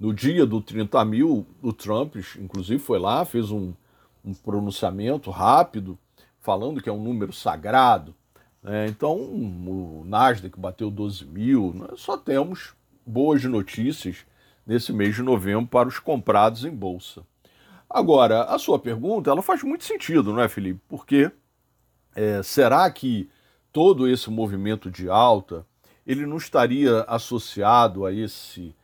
No 0.00 0.12
dia 0.12 0.44
do 0.44 0.60
30 0.60 1.04
mil, 1.04 1.46
o 1.62 1.72
Trump, 1.72 2.16
inclusive, 2.40 2.80
foi 2.80 2.98
lá, 2.98 3.24
fez 3.24 3.52
um, 3.52 3.72
um 4.24 4.34
pronunciamento 4.34 5.30
rápido, 5.30 5.96
falando 6.40 6.82
que 6.82 6.88
é 6.88 6.92
um 6.92 7.00
número 7.00 7.32
sagrado. 7.32 8.12
Né? 8.62 8.86
Então, 8.88 9.16
o 9.16 10.04
Nasdaq 10.06 10.58
bateu 10.58 10.90
12 10.90 11.24
mil. 11.24 11.72
Nós 11.74 12.00
só 12.00 12.16
temos 12.16 12.74
boas 13.06 13.42
notícias 13.44 14.24
nesse 14.66 14.92
mês 14.92 15.14
de 15.14 15.22
novembro 15.22 15.66
para 15.66 15.88
os 15.88 15.98
comprados 15.98 16.64
em 16.64 16.70
bolsa. 16.70 17.22
Agora, 17.88 18.44
a 18.44 18.58
sua 18.58 18.78
pergunta 18.78 19.30
ela 19.30 19.42
faz 19.42 19.62
muito 19.62 19.84
sentido, 19.84 20.32
não 20.32 20.40
é, 20.40 20.48
Felipe? 20.48 20.80
Porque 20.88 21.30
é, 22.14 22.42
será 22.42 22.88
que 22.90 23.28
todo 23.72 24.08
esse 24.08 24.30
movimento 24.30 24.90
de 24.90 25.08
alta 25.08 25.66
ele 26.06 26.26
não 26.26 26.36
estaria 26.36 27.02
associado 27.02 28.04
a 28.04 28.12
esse 28.12 28.74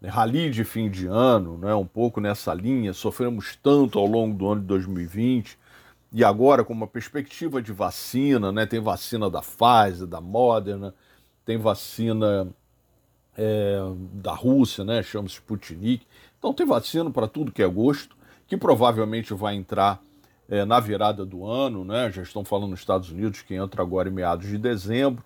né, 0.00 0.08
rally 0.08 0.50
de 0.50 0.64
fim 0.64 0.90
de 0.90 1.06
ano, 1.06 1.58
né, 1.58 1.74
um 1.74 1.86
pouco 1.86 2.20
nessa 2.20 2.52
linha. 2.52 2.92
Sofremos 2.92 3.56
tanto 3.62 3.98
ao 3.98 4.06
longo 4.06 4.36
do 4.36 4.48
ano 4.48 4.60
de 4.60 4.66
2020 4.66 5.58
e 6.12 6.22
agora 6.22 6.64
com 6.64 6.72
uma 6.72 6.86
perspectiva 6.86 7.62
de 7.62 7.72
vacina, 7.72 8.52
né, 8.52 8.66
tem 8.66 8.80
vacina 8.80 9.30
da 9.30 9.40
Pfizer, 9.40 10.06
da 10.06 10.20
Moderna, 10.20 10.94
tem 11.44 11.56
vacina 11.56 12.48
é, 13.36 13.78
da 14.12 14.34
Rússia, 14.34 14.84
né, 14.84 15.02
chama-se 15.02 15.34
Sputnik. 15.36 16.06
Então 16.38 16.52
tem 16.52 16.66
vacina 16.66 17.10
para 17.10 17.26
tudo 17.26 17.52
que 17.52 17.62
é 17.62 17.68
gosto, 17.68 18.16
que 18.46 18.56
provavelmente 18.56 19.32
vai 19.32 19.54
entrar 19.54 20.02
é, 20.48 20.64
na 20.64 20.78
virada 20.80 21.24
do 21.24 21.46
ano, 21.46 21.84
né? 21.84 22.10
Já 22.10 22.22
estão 22.22 22.44
falando 22.44 22.70
nos 22.70 22.80
Estados 22.80 23.10
Unidos 23.10 23.40
que 23.40 23.54
entra 23.54 23.80
agora 23.80 24.08
em 24.08 24.12
meados 24.12 24.46
de 24.46 24.58
dezembro. 24.58 25.24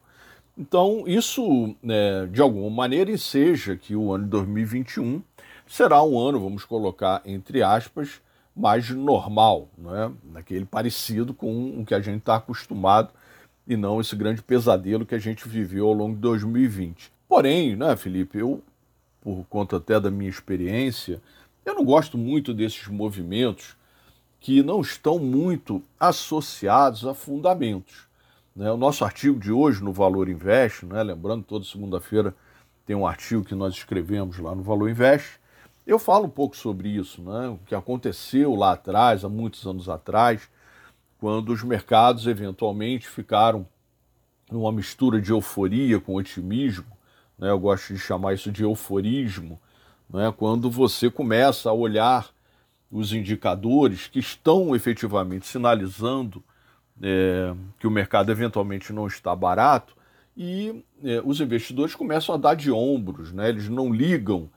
Então, 0.56 1.02
isso, 1.06 1.74
né, 1.82 2.26
de 2.30 2.40
alguma 2.40 2.70
maneira, 2.70 3.10
enseja 3.10 3.76
que 3.76 3.96
o 3.96 4.12
ano 4.12 4.24
de 4.24 4.30
2021 4.30 5.22
será 5.66 6.02
um 6.02 6.18
ano, 6.18 6.38
vamos 6.38 6.64
colocar 6.64 7.20
entre 7.24 7.62
aspas, 7.62 8.20
mais 8.56 8.88
normal, 8.90 9.68
né? 9.76 10.10
Naquele 10.32 10.64
parecido 10.64 11.34
com 11.34 11.80
o 11.80 11.84
que 11.84 11.94
a 11.94 12.00
gente 12.00 12.18
está 12.18 12.36
acostumado 12.36 13.10
e 13.66 13.76
não 13.76 14.00
esse 14.00 14.16
grande 14.16 14.42
pesadelo 14.42 15.04
que 15.04 15.14
a 15.14 15.18
gente 15.18 15.46
viveu 15.46 15.88
ao 15.88 15.92
longo 15.92 16.14
de 16.14 16.20
2020. 16.20 17.12
Porém, 17.28 17.76
né, 17.76 17.96
Felipe, 17.96 18.38
eu, 18.38 18.62
por 19.20 19.44
conta 19.50 19.76
até 19.76 20.00
da 20.00 20.10
minha 20.10 20.30
experiência, 20.30 21.20
eu 21.64 21.74
não 21.74 21.84
gosto 21.84 22.16
muito 22.16 22.54
desses 22.54 22.86
movimentos 22.86 23.76
que 24.40 24.62
não 24.62 24.80
estão 24.80 25.18
muito 25.18 25.82
associados 25.98 27.04
a 27.04 27.12
fundamentos. 27.12 28.06
Né? 28.54 28.70
O 28.70 28.76
nosso 28.76 29.04
artigo 29.04 29.38
de 29.38 29.50
hoje 29.50 29.82
no 29.82 29.92
Valor 29.92 30.28
Invest, 30.28 30.86
né? 30.86 31.02
lembrando, 31.02 31.42
toda 31.42 31.64
segunda-feira 31.64 32.34
tem 32.86 32.94
um 32.94 33.06
artigo 33.06 33.44
que 33.44 33.54
nós 33.54 33.74
escrevemos 33.74 34.38
lá 34.38 34.54
no 34.54 34.62
Valor 34.62 34.88
Invest. 34.88 35.40
Eu 35.86 36.00
falo 36.00 36.26
um 36.26 36.30
pouco 36.30 36.56
sobre 36.56 36.88
isso, 36.88 37.22
né? 37.22 37.48
o 37.48 37.58
que 37.64 37.74
aconteceu 37.74 38.56
lá 38.56 38.72
atrás, 38.72 39.24
há 39.24 39.28
muitos 39.28 39.64
anos 39.64 39.88
atrás, 39.88 40.50
quando 41.16 41.50
os 41.52 41.62
mercados 41.62 42.26
eventualmente 42.26 43.06
ficaram 43.06 43.64
numa 44.50 44.72
mistura 44.72 45.20
de 45.20 45.30
euforia 45.30 46.00
com 46.00 46.16
otimismo, 46.16 46.86
né? 47.38 47.50
eu 47.50 47.58
gosto 47.60 47.94
de 47.94 48.00
chamar 48.00 48.34
isso 48.34 48.50
de 48.50 48.64
euforismo, 48.64 49.60
né? 50.10 50.34
quando 50.36 50.68
você 50.68 51.08
começa 51.08 51.70
a 51.70 51.72
olhar 51.72 52.30
os 52.90 53.12
indicadores 53.12 54.08
que 54.08 54.18
estão 54.18 54.74
efetivamente 54.74 55.46
sinalizando 55.46 56.42
é, 57.00 57.54
que 57.78 57.86
o 57.86 57.90
mercado 57.92 58.32
eventualmente 58.32 58.92
não 58.92 59.06
está 59.06 59.36
barato 59.36 59.96
e 60.36 60.84
é, 61.04 61.22
os 61.24 61.40
investidores 61.40 61.94
começam 61.94 62.34
a 62.34 62.38
dar 62.38 62.54
de 62.56 62.72
ombros, 62.72 63.32
né? 63.32 63.48
eles 63.48 63.68
não 63.68 63.92
ligam 63.92 64.50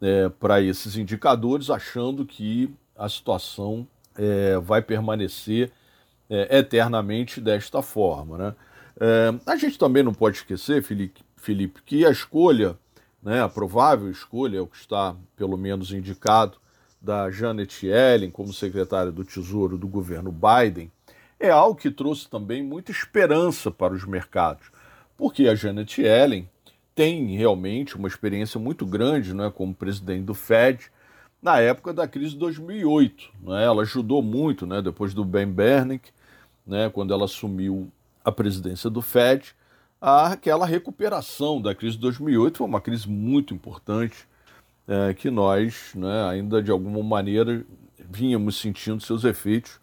é, 0.00 0.28
para 0.28 0.60
esses 0.60 0.96
indicadores 0.96 1.70
achando 1.70 2.24
que 2.24 2.74
a 2.96 3.08
situação 3.08 3.86
é, 4.16 4.58
vai 4.58 4.82
permanecer 4.82 5.72
é, 6.28 6.58
eternamente 6.58 7.40
desta 7.40 7.82
forma. 7.82 8.38
Né? 8.38 8.54
É, 9.00 9.34
a 9.46 9.56
gente 9.56 9.78
também 9.78 10.02
não 10.02 10.14
pode 10.14 10.38
esquecer, 10.38 10.82
Felipe, 10.82 11.22
Felipe 11.36 11.82
que 11.82 12.04
a 12.06 12.10
escolha, 12.10 12.78
né, 13.22 13.42
a 13.42 13.48
provável 13.48 14.10
escolha, 14.10 14.58
é 14.58 14.60
o 14.60 14.66
que 14.66 14.76
está 14.76 15.16
pelo 15.36 15.56
menos 15.56 15.92
indicado, 15.92 16.58
da 17.00 17.30
Janet 17.30 17.86
Yellen 17.86 18.30
como 18.30 18.50
secretária 18.50 19.12
do 19.12 19.24
Tesouro 19.24 19.76
do 19.76 19.86
governo 19.86 20.32
Biden, 20.32 20.90
é 21.38 21.50
algo 21.50 21.78
que 21.78 21.90
trouxe 21.90 22.28
também 22.28 22.62
muita 22.62 22.90
esperança 22.90 23.70
para 23.70 23.92
os 23.92 24.06
mercados, 24.06 24.70
porque 25.14 25.46
a 25.46 25.54
Janet 25.54 26.00
Yellen 26.00 26.48
tem 26.94 27.36
realmente 27.36 27.96
uma 27.96 28.08
experiência 28.08 28.58
muito 28.60 28.86
grande 28.86 29.34
né, 29.34 29.50
como 29.54 29.74
presidente 29.74 30.24
do 30.24 30.34
Fed 30.34 30.90
na 31.42 31.58
época 31.60 31.92
da 31.92 32.06
crise 32.06 32.30
de 32.30 32.38
2008. 32.38 33.30
Né? 33.42 33.64
Ela 33.64 33.82
ajudou 33.82 34.22
muito, 34.22 34.66
né, 34.66 34.80
depois 34.80 35.12
do 35.12 35.24
Ben 35.24 35.46
Bernanke, 35.46 36.10
né, 36.66 36.88
quando 36.88 37.12
ela 37.12 37.24
assumiu 37.24 37.90
a 38.24 38.32
presidência 38.32 38.88
do 38.88 39.02
Fed, 39.02 39.54
aquela 40.00 40.66
recuperação 40.66 41.60
da 41.60 41.74
crise 41.74 41.96
de 41.96 42.02
2008 42.02 42.58
foi 42.58 42.66
uma 42.66 42.80
crise 42.80 43.08
muito 43.08 43.52
importante 43.52 44.26
é, 44.86 45.14
que 45.14 45.30
nós 45.30 45.92
né, 45.94 46.28
ainda 46.28 46.62
de 46.62 46.70
alguma 46.70 47.02
maneira 47.02 47.64
vínhamos 47.98 48.58
sentindo 48.58 49.02
seus 49.02 49.24
efeitos 49.24 49.80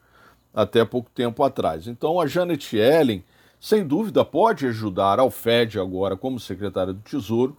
até 0.53 0.83
pouco 0.85 1.09
tempo 1.09 1.43
atrás. 1.43 1.87
Então 1.87 2.19
a 2.19 2.27
Janet 2.27 2.75
Yellen, 2.75 3.23
sem 3.61 3.85
dúvida, 3.85 4.25
pode 4.25 4.65
ajudar 4.65 5.19
ao 5.19 5.29
Fed 5.29 5.79
agora 5.79 6.17
como 6.17 6.39
secretária 6.39 6.91
do 6.91 6.99
Tesouro 7.01 7.55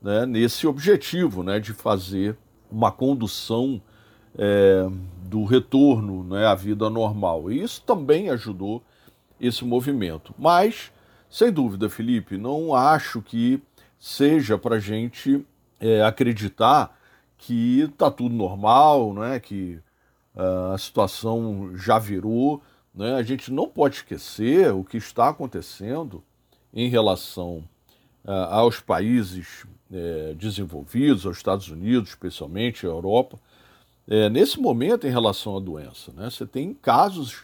né, 0.00 0.26
nesse 0.26 0.66
objetivo 0.66 1.42
né, 1.42 1.58
de 1.58 1.72
fazer 1.72 2.36
uma 2.70 2.92
condução 2.92 3.80
é, 4.36 4.86
do 5.24 5.44
retorno 5.44 6.22
né, 6.22 6.46
à 6.46 6.54
vida 6.54 6.90
normal. 6.90 7.50
E 7.50 7.62
isso 7.62 7.82
também 7.86 8.28
ajudou 8.28 8.82
esse 9.40 9.64
movimento. 9.64 10.34
Mas, 10.38 10.92
sem 11.30 11.50
dúvida, 11.50 11.88
Felipe, 11.88 12.36
não 12.36 12.74
acho 12.74 13.22
que 13.22 13.60
seja 13.98 14.58
para 14.58 14.76
a 14.76 14.80
gente 14.80 15.44
é, 15.80 16.02
acreditar 16.02 16.96
que 17.38 17.80
está 17.80 18.10
tudo 18.10 18.34
normal, 18.34 19.14
né? 19.14 19.40
que 19.40 19.78
uh, 20.34 20.72
a 20.74 20.78
situação 20.78 21.70
já 21.74 21.98
virou. 21.98 22.60
Né? 22.94 23.14
A 23.14 23.22
gente 23.22 23.52
não 23.52 23.68
pode 23.68 23.96
esquecer 23.96 24.72
o 24.72 24.84
que 24.84 24.96
está 24.96 25.28
acontecendo 25.28 26.22
em 26.72 26.88
relação 26.88 27.64
uh, 28.24 28.30
aos 28.50 28.80
países 28.80 29.64
uh, 29.90 30.34
desenvolvidos, 30.34 31.26
aos 31.26 31.36
Estados 31.36 31.68
Unidos, 31.68 32.10
especialmente, 32.10 32.86
à 32.86 32.88
Europa. 32.88 33.38
É, 34.10 34.30
nesse 34.30 34.58
momento, 34.58 35.06
em 35.06 35.10
relação 35.10 35.56
à 35.56 35.60
doença, 35.60 36.10
né? 36.16 36.30
você 36.30 36.46
tem 36.46 36.72
casos, 36.72 37.42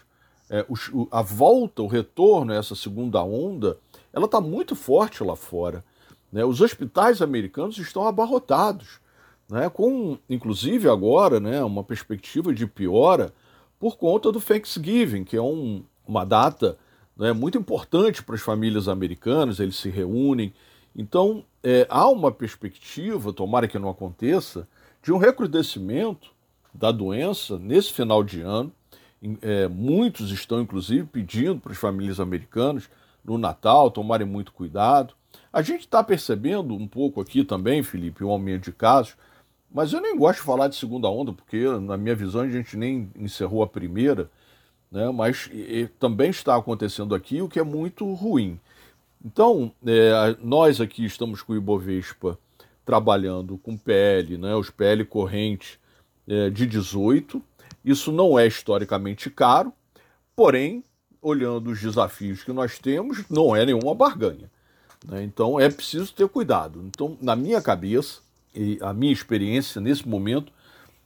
os, 0.67 0.91
a 1.11 1.21
volta, 1.21 1.83
o 1.83 1.87
retorno 1.87 2.53
a 2.53 2.57
essa 2.57 2.75
segunda 2.75 3.23
onda, 3.23 3.77
ela 4.15 4.25
está 4.25 4.41
muito 4.41 4.75
forte 4.75 5.23
lá 5.23 5.37
fora. 5.37 5.85
Né? 6.33 6.43
Os 6.43 6.63
hospitais 6.63 7.21
americanos 7.21 7.77
estão 7.77 8.07
abarrotados, 8.07 8.99
né? 9.47 9.69
com, 9.69 10.17
inclusive 10.29 10.89
agora, 10.89 11.39
né, 11.39 11.63
uma 11.63 11.85
perspectiva 11.85 12.55
de 12.55 12.67
piora 12.67 13.31
por 13.85 13.99
conta 13.99 14.33
do 14.33 14.41
Thanksgiving, 14.41 15.25
que 15.25 15.37
é 15.37 15.43
um, 15.43 15.85
uma 16.09 16.25
data 16.25 16.79
né, 17.15 17.35
muito 17.35 17.59
importante 17.59 18.23
para 18.23 18.35
as 18.35 18.41
famílias 18.41 18.89
americanas, 18.89 19.61
eles 19.61 19.77
se 19.77 19.91
reúnem. 19.91 20.55
Então, 20.97 21.45
é, 21.63 21.87
há 21.91 22.09
uma 22.09 22.33
perspectiva, 22.33 23.31
tomara 23.31 23.69
que 23.69 23.79
não 23.79 23.91
aconteça, 23.91 24.67
de 25.03 25.13
um 25.13 25.19
recrudescimento 25.19 26.31
da 26.73 26.91
doença 26.91 27.59
nesse 27.59 27.93
final 27.93 28.25
de 28.25 28.41
ano. 28.41 28.73
É, 29.43 29.69
muitos 29.69 30.31
estão, 30.31 30.63
inclusive, 30.63 31.07
pedindo 31.07 31.61
para 31.61 31.73
as 31.73 31.79
famílias 31.79 32.19
americanas 32.19 32.89
no 33.23 33.37
Natal 33.37 33.91
tomarem 33.91 34.27
muito 34.27 34.51
cuidado. 34.51 35.13
A 35.53 35.61
gente 35.61 35.81
está 35.81 36.03
percebendo 36.03 36.73
um 36.73 36.89
pouco 36.89 37.21
aqui 37.21 37.45
também, 37.45 37.83
Felipe, 37.83 38.25
um 38.25 38.31
aumento 38.31 38.65
de 38.65 38.73
casos, 38.73 39.15
mas 39.75 39.93
eu 39.93 40.01
nem 40.01 40.17
gosto 40.17 40.39
de 40.39 40.47
falar 40.47 40.69
de 40.69 40.77
segunda 40.77 41.09
onda, 41.09 41.33
porque 41.33 41.65
na 41.81 41.97
minha 41.97 42.15
visão 42.15 42.43
a 42.43 42.49
gente 42.49 42.77
nem 42.77 43.11
encerrou 43.17 43.61
a 43.61 43.67
primeira, 43.67 44.31
né? 44.89 45.11
mas 45.11 45.51
e, 45.53 45.89
também 45.99 46.31
está 46.31 46.55
acontecendo 46.55 47.13
aqui 47.13 47.43
o 47.43 47.49
que 47.49 47.59
é 47.59 47.65
muito 47.65 48.11
ruim. 48.15 48.61
Então, 49.25 49.73
é, 49.85 50.37
nós 50.41 50.81
aqui 50.81 51.05
estamos 51.05 51.43
com 51.43 51.55
o 51.55 51.57
Ibovespa 51.57 52.39
trabalhando 52.85 53.59
com 53.59 53.77
PL, 53.77 54.39
né, 54.39 54.55
os 54.55 54.71
PL 54.71 55.05
correntes 55.07 55.77
é, 56.29 56.51
de 56.51 56.67
18. 56.67 57.43
Isso 57.85 58.13
não 58.13 58.39
é 58.39 58.47
historicamente 58.47 59.29
caro, 59.29 59.73
porém, 60.37 60.85
olhando 61.21 61.71
os 61.71 61.81
desafios 61.81 62.45
que 62.45 62.53
nós 62.53 62.79
temos, 62.79 63.25
não 63.29 63.57
é 63.57 63.67
nenhuma 63.67 63.93
barganha. 63.93 64.49
Né? 65.05 65.25
Então 65.25 65.59
é 65.59 65.69
preciso 65.69 66.15
ter 66.15 66.29
cuidado. 66.29 66.81
Então, 66.87 67.19
na 67.21 67.35
minha 67.35 67.61
cabeça 67.61 68.23
e 68.55 68.79
a 68.81 68.93
minha 68.93 69.13
experiência 69.13 69.81
nesse 69.81 70.07
momento, 70.09 70.53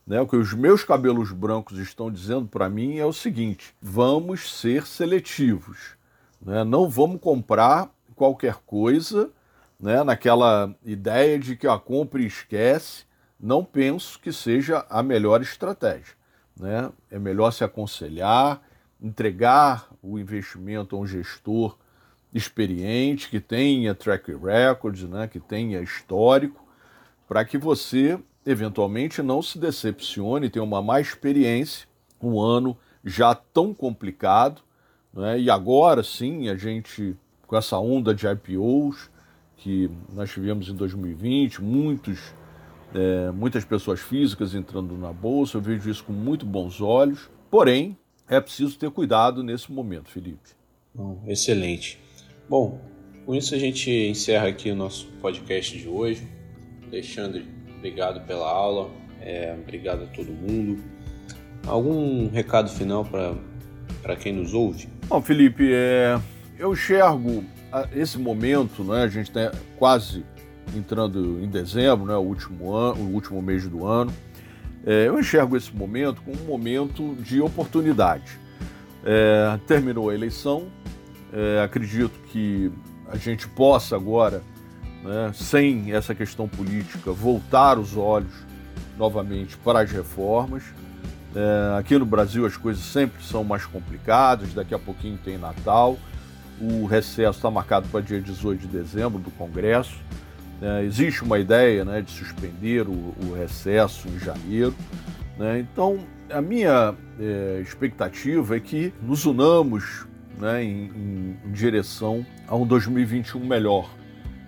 né, 0.06 0.20
o 0.20 0.26
que 0.26 0.36
os 0.36 0.52
meus 0.54 0.84
cabelos 0.84 1.32
brancos 1.32 1.78
estão 1.78 2.10
dizendo 2.10 2.46
para 2.46 2.68
mim 2.68 2.98
é 2.98 3.04
o 3.04 3.12
seguinte: 3.12 3.74
vamos 3.80 4.58
ser 4.58 4.86
seletivos. 4.86 5.96
Né? 6.40 6.64
Não 6.64 6.88
vamos 6.88 7.20
comprar 7.20 7.90
qualquer 8.14 8.56
coisa 8.66 9.30
né, 9.78 10.02
naquela 10.02 10.74
ideia 10.84 11.38
de 11.38 11.56
que 11.56 11.66
a 11.66 11.78
compra 11.78 12.22
e 12.22 12.26
esquece. 12.26 13.04
Não 13.40 13.64
penso 13.64 14.18
que 14.18 14.32
seja 14.32 14.84
a 14.90 15.02
melhor 15.02 15.40
estratégia. 15.40 16.14
Né? 16.58 16.90
É 17.10 17.18
melhor 17.18 17.52
se 17.52 17.62
aconselhar, 17.62 18.60
entregar 19.00 19.88
o 20.02 20.18
investimento 20.18 20.96
a 20.96 20.98
um 20.98 21.06
gestor 21.06 21.78
experiente, 22.32 23.28
que 23.28 23.40
tenha 23.40 23.94
track 23.94 24.34
record, 24.34 25.02
né, 25.04 25.26
que 25.26 25.40
tenha 25.40 25.80
histórico, 25.80 26.67
para 27.28 27.44
que 27.44 27.58
você 27.58 28.18
eventualmente 28.44 29.22
não 29.22 29.42
se 29.42 29.58
decepcione, 29.58 30.48
tenha 30.48 30.64
uma 30.64 30.80
má 30.80 31.00
experiência, 31.00 31.86
um 32.20 32.40
ano 32.40 32.76
já 33.04 33.34
tão 33.34 33.74
complicado, 33.74 34.62
né, 35.12 35.38
e 35.38 35.50
agora 35.50 36.02
sim 36.02 36.48
a 36.48 36.56
gente, 36.56 37.14
com 37.46 37.56
essa 37.56 37.78
onda 37.78 38.14
de 38.14 38.26
IPOs, 38.26 39.10
que 39.58 39.90
nós 40.12 40.30
tivemos 40.30 40.68
em 40.68 40.74
2020, 40.74 41.62
muitos, 41.62 42.32
é, 42.94 43.30
muitas 43.32 43.64
pessoas 43.64 44.00
físicas 44.00 44.54
entrando 44.54 44.96
na 44.96 45.12
bolsa, 45.12 45.58
eu 45.58 45.60
vejo 45.60 45.90
isso 45.90 46.04
com 46.04 46.12
muito 46.12 46.46
bons 46.46 46.80
olhos. 46.80 47.28
Porém, 47.50 47.98
é 48.28 48.40
preciso 48.40 48.78
ter 48.78 48.90
cuidado 48.90 49.42
nesse 49.42 49.70
momento, 49.72 50.10
Felipe. 50.10 50.50
Excelente. 51.26 51.98
Bom, 52.48 52.80
com 53.26 53.34
isso 53.34 53.54
a 53.54 53.58
gente 53.58 53.90
encerra 53.90 54.48
aqui 54.48 54.70
o 54.70 54.76
nosso 54.76 55.06
podcast 55.20 55.76
de 55.76 55.88
hoje. 55.88 56.37
Alexandre, 56.88 57.46
obrigado 57.76 58.20
pela 58.26 58.48
aula, 58.50 58.90
é, 59.20 59.54
obrigado 59.58 60.04
a 60.04 60.06
todo 60.06 60.32
mundo. 60.32 60.82
Algum 61.66 62.28
recado 62.30 62.70
final 62.70 63.04
para 63.04 64.16
quem 64.16 64.32
nos 64.32 64.54
ouve? 64.54 64.88
Bom, 65.06 65.20
Felipe, 65.20 65.70
é, 65.72 66.18
eu 66.58 66.72
enxergo 66.72 67.44
esse 67.94 68.18
momento, 68.18 68.82
né, 68.82 69.02
a 69.02 69.08
gente 69.08 69.28
está 69.28 69.52
quase 69.78 70.24
entrando 70.74 71.42
em 71.42 71.48
dezembro, 71.48 72.06
né, 72.06 72.14
o, 72.14 72.20
último 72.20 72.74
ano, 72.74 73.02
o 73.02 73.12
último 73.12 73.40
mês 73.42 73.66
do 73.66 73.86
ano. 73.86 74.12
É, 74.86 75.08
eu 75.08 75.18
enxergo 75.18 75.56
esse 75.56 75.74
momento 75.74 76.22
como 76.22 76.40
um 76.40 76.46
momento 76.46 77.14
de 77.16 77.40
oportunidade. 77.40 78.38
É, 79.04 79.58
terminou 79.66 80.10
a 80.10 80.14
eleição, 80.14 80.68
é, 81.32 81.62
acredito 81.62 82.18
que 82.30 82.70
a 83.08 83.16
gente 83.16 83.48
possa 83.48 83.96
agora, 83.96 84.42
né, 85.02 85.30
sem 85.34 85.92
essa 85.92 86.14
questão 86.14 86.48
política, 86.48 87.12
voltar 87.12 87.78
os 87.78 87.96
olhos 87.96 88.32
novamente 88.96 89.56
para 89.58 89.80
as 89.80 89.90
reformas. 89.90 90.62
É, 91.34 91.78
aqui 91.78 91.96
no 91.98 92.06
Brasil 92.06 92.46
as 92.46 92.56
coisas 92.56 92.82
sempre 92.82 93.22
são 93.22 93.44
mais 93.44 93.64
complicadas, 93.66 94.54
daqui 94.54 94.74
a 94.74 94.78
pouquinho 94.78 95.18
tem 95.22 95.38
Natal, 95.38 95.98
o 96.60 96.86
recesso 96.86 97.38
está 97.38 97.50
marcado 97.50 97.88
para 97.88 98.00
dia 98.00 98.20
18 98.20 98.60
de 98.60 98.66
dezembro 98.66 99.18
do 99.20 99.30
Congresso. 99.30 99.96
É, 100.60 100.82
existe 100.82 101.22
uma 101.22 101.38
ideia 101.38 101.84
né, 101.84 102.02
de 102.02 102.10
suspender 102.10 102.88
o, 102.88 103.14
o 103.24 103.34
recesso 103.36 104.08
em 104.08 104.18
janeiro. 104.18 104.74
Né? 105.38 105.60
Então, 105.60 106.00
a 106.30 106.42
minha 106.42 106.94
é, 107.20 107.60
expectativa 107.62 108.56
é 108.56 108.60
que 108.60 108.92
nos 109.00 109.24
unamos 109.24 110.06
né, 110.38 110.64
em, 110.64 110.86
em, 110.86 111.36
em, 111.44 111.52
direção 111.52 112.26
a 112.46 112.56
um 112.56 112.66
2021 112.66 113.44
melhor. 113.44 113.88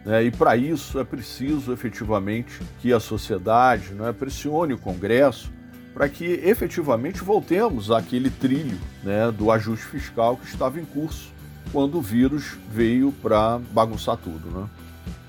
Né? 0.05 0.25
E 0.25 0.31
para 0.31 0.57
isso 0.57 0.99
é 0.99 1.05
preciso 1.05 1.73
efetivamente 1.73 2.61
que 2.81 2.93
a 2.93 3.01
sociedade 3.01 3.93
né, 3.95 4.13
pressione 4.13 4.75
o 4.75 4.79
Congresso 4.79 5.53
para 5.93 6.09
que 6.09 6.25
efetivamente 6.25 7.23
voltemos 7.23 7.91
àquele 7.91 8.31
trilho 8.31 8.79
né, 9.03 9.31
do 9.31 9.51
ajuste 9.51 9.87
fiscal 9.87 10.37
que 10.37 10.47
estava 10.47 10.81
em 10.81 10.85
curso 10.85 11.33
quando 11.73 11.99
o 11.99 12.03
vírus 12.03 12.57
veio 12.71 13.13
para 13.13 13.59
bagunçar 13.73 14.17
tudo. 14.17 14.51
Né? 14.51 14.69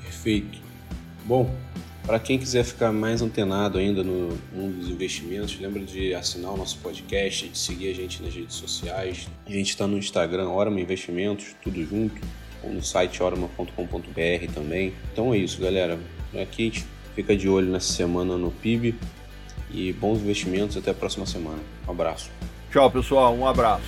Perfeito. 0.01 0.59
Bom, 1.25 1.53
para 2.05 2.19
quem 2.19 2.37
quiser 2.39 2.63
ficar 2.63 2.91
mais 2.91 3.21
antenado 3.21 3.77
ainda 3.77 4.03
no 4.03 4.37
mundo 4.53 4.79
dos 4.79 4.89
investimentos, 4.89 5.59
lembra 5.59 5.83
de 5.83 6.13
assinar 6.13 6.51
o 6.51 6.57
nosso 6.57 6.77
podcast, 6.79 7.47
de 7.47 7.57
seguir 7.57 7.89
a 7.89 7.93
gente 7.93 8.23
nas 8.23 8.33
redes 8.33 8.55
sociais. 8.55 9.27
A 9.45 9.51
gente 9.51 9.69
está 9.69 9.85
no 9.85 9.97
Instagram, 9.97 10.49
Orama 10.49 10.79
Investimentos, 10.79 11.55
tudo 11.63 11.83
junto, 11.85 12.19
ou 12.63 12.71
no 12.71 12.83
site 12.83 13.21
orama.com.br 13.21 14.53
também. 14.53 14.93
Então 15.11 15.33
é 15.33 15.37
isso, 15.37 15.61
galera. 15.61 15.99
Aqui 16.41 16.63
a 16.63 16.65
gente 16.65 16.85
fica 17.15 17.35
de 17.35 17.49
olho 17.49 17.67
nessa 17.67 17.93
semana 17.93 18.37
no 18.37 18.51
PIB 18.51 18.95
e 19.69 19.93
bons 19.93 20.19
investimentos. 20.19 20.77
Até 20.77 20.91
a 20.91 20.93
próxima 20.93 21.25
semana. 21.25 21.59
Um 21.87 21.91
abraço. 21.91 22.29
Tchau, 22.71 22.89
pessoal. 22.89 23.35
Um 23.35 23.45
abraço. 23.47 23.85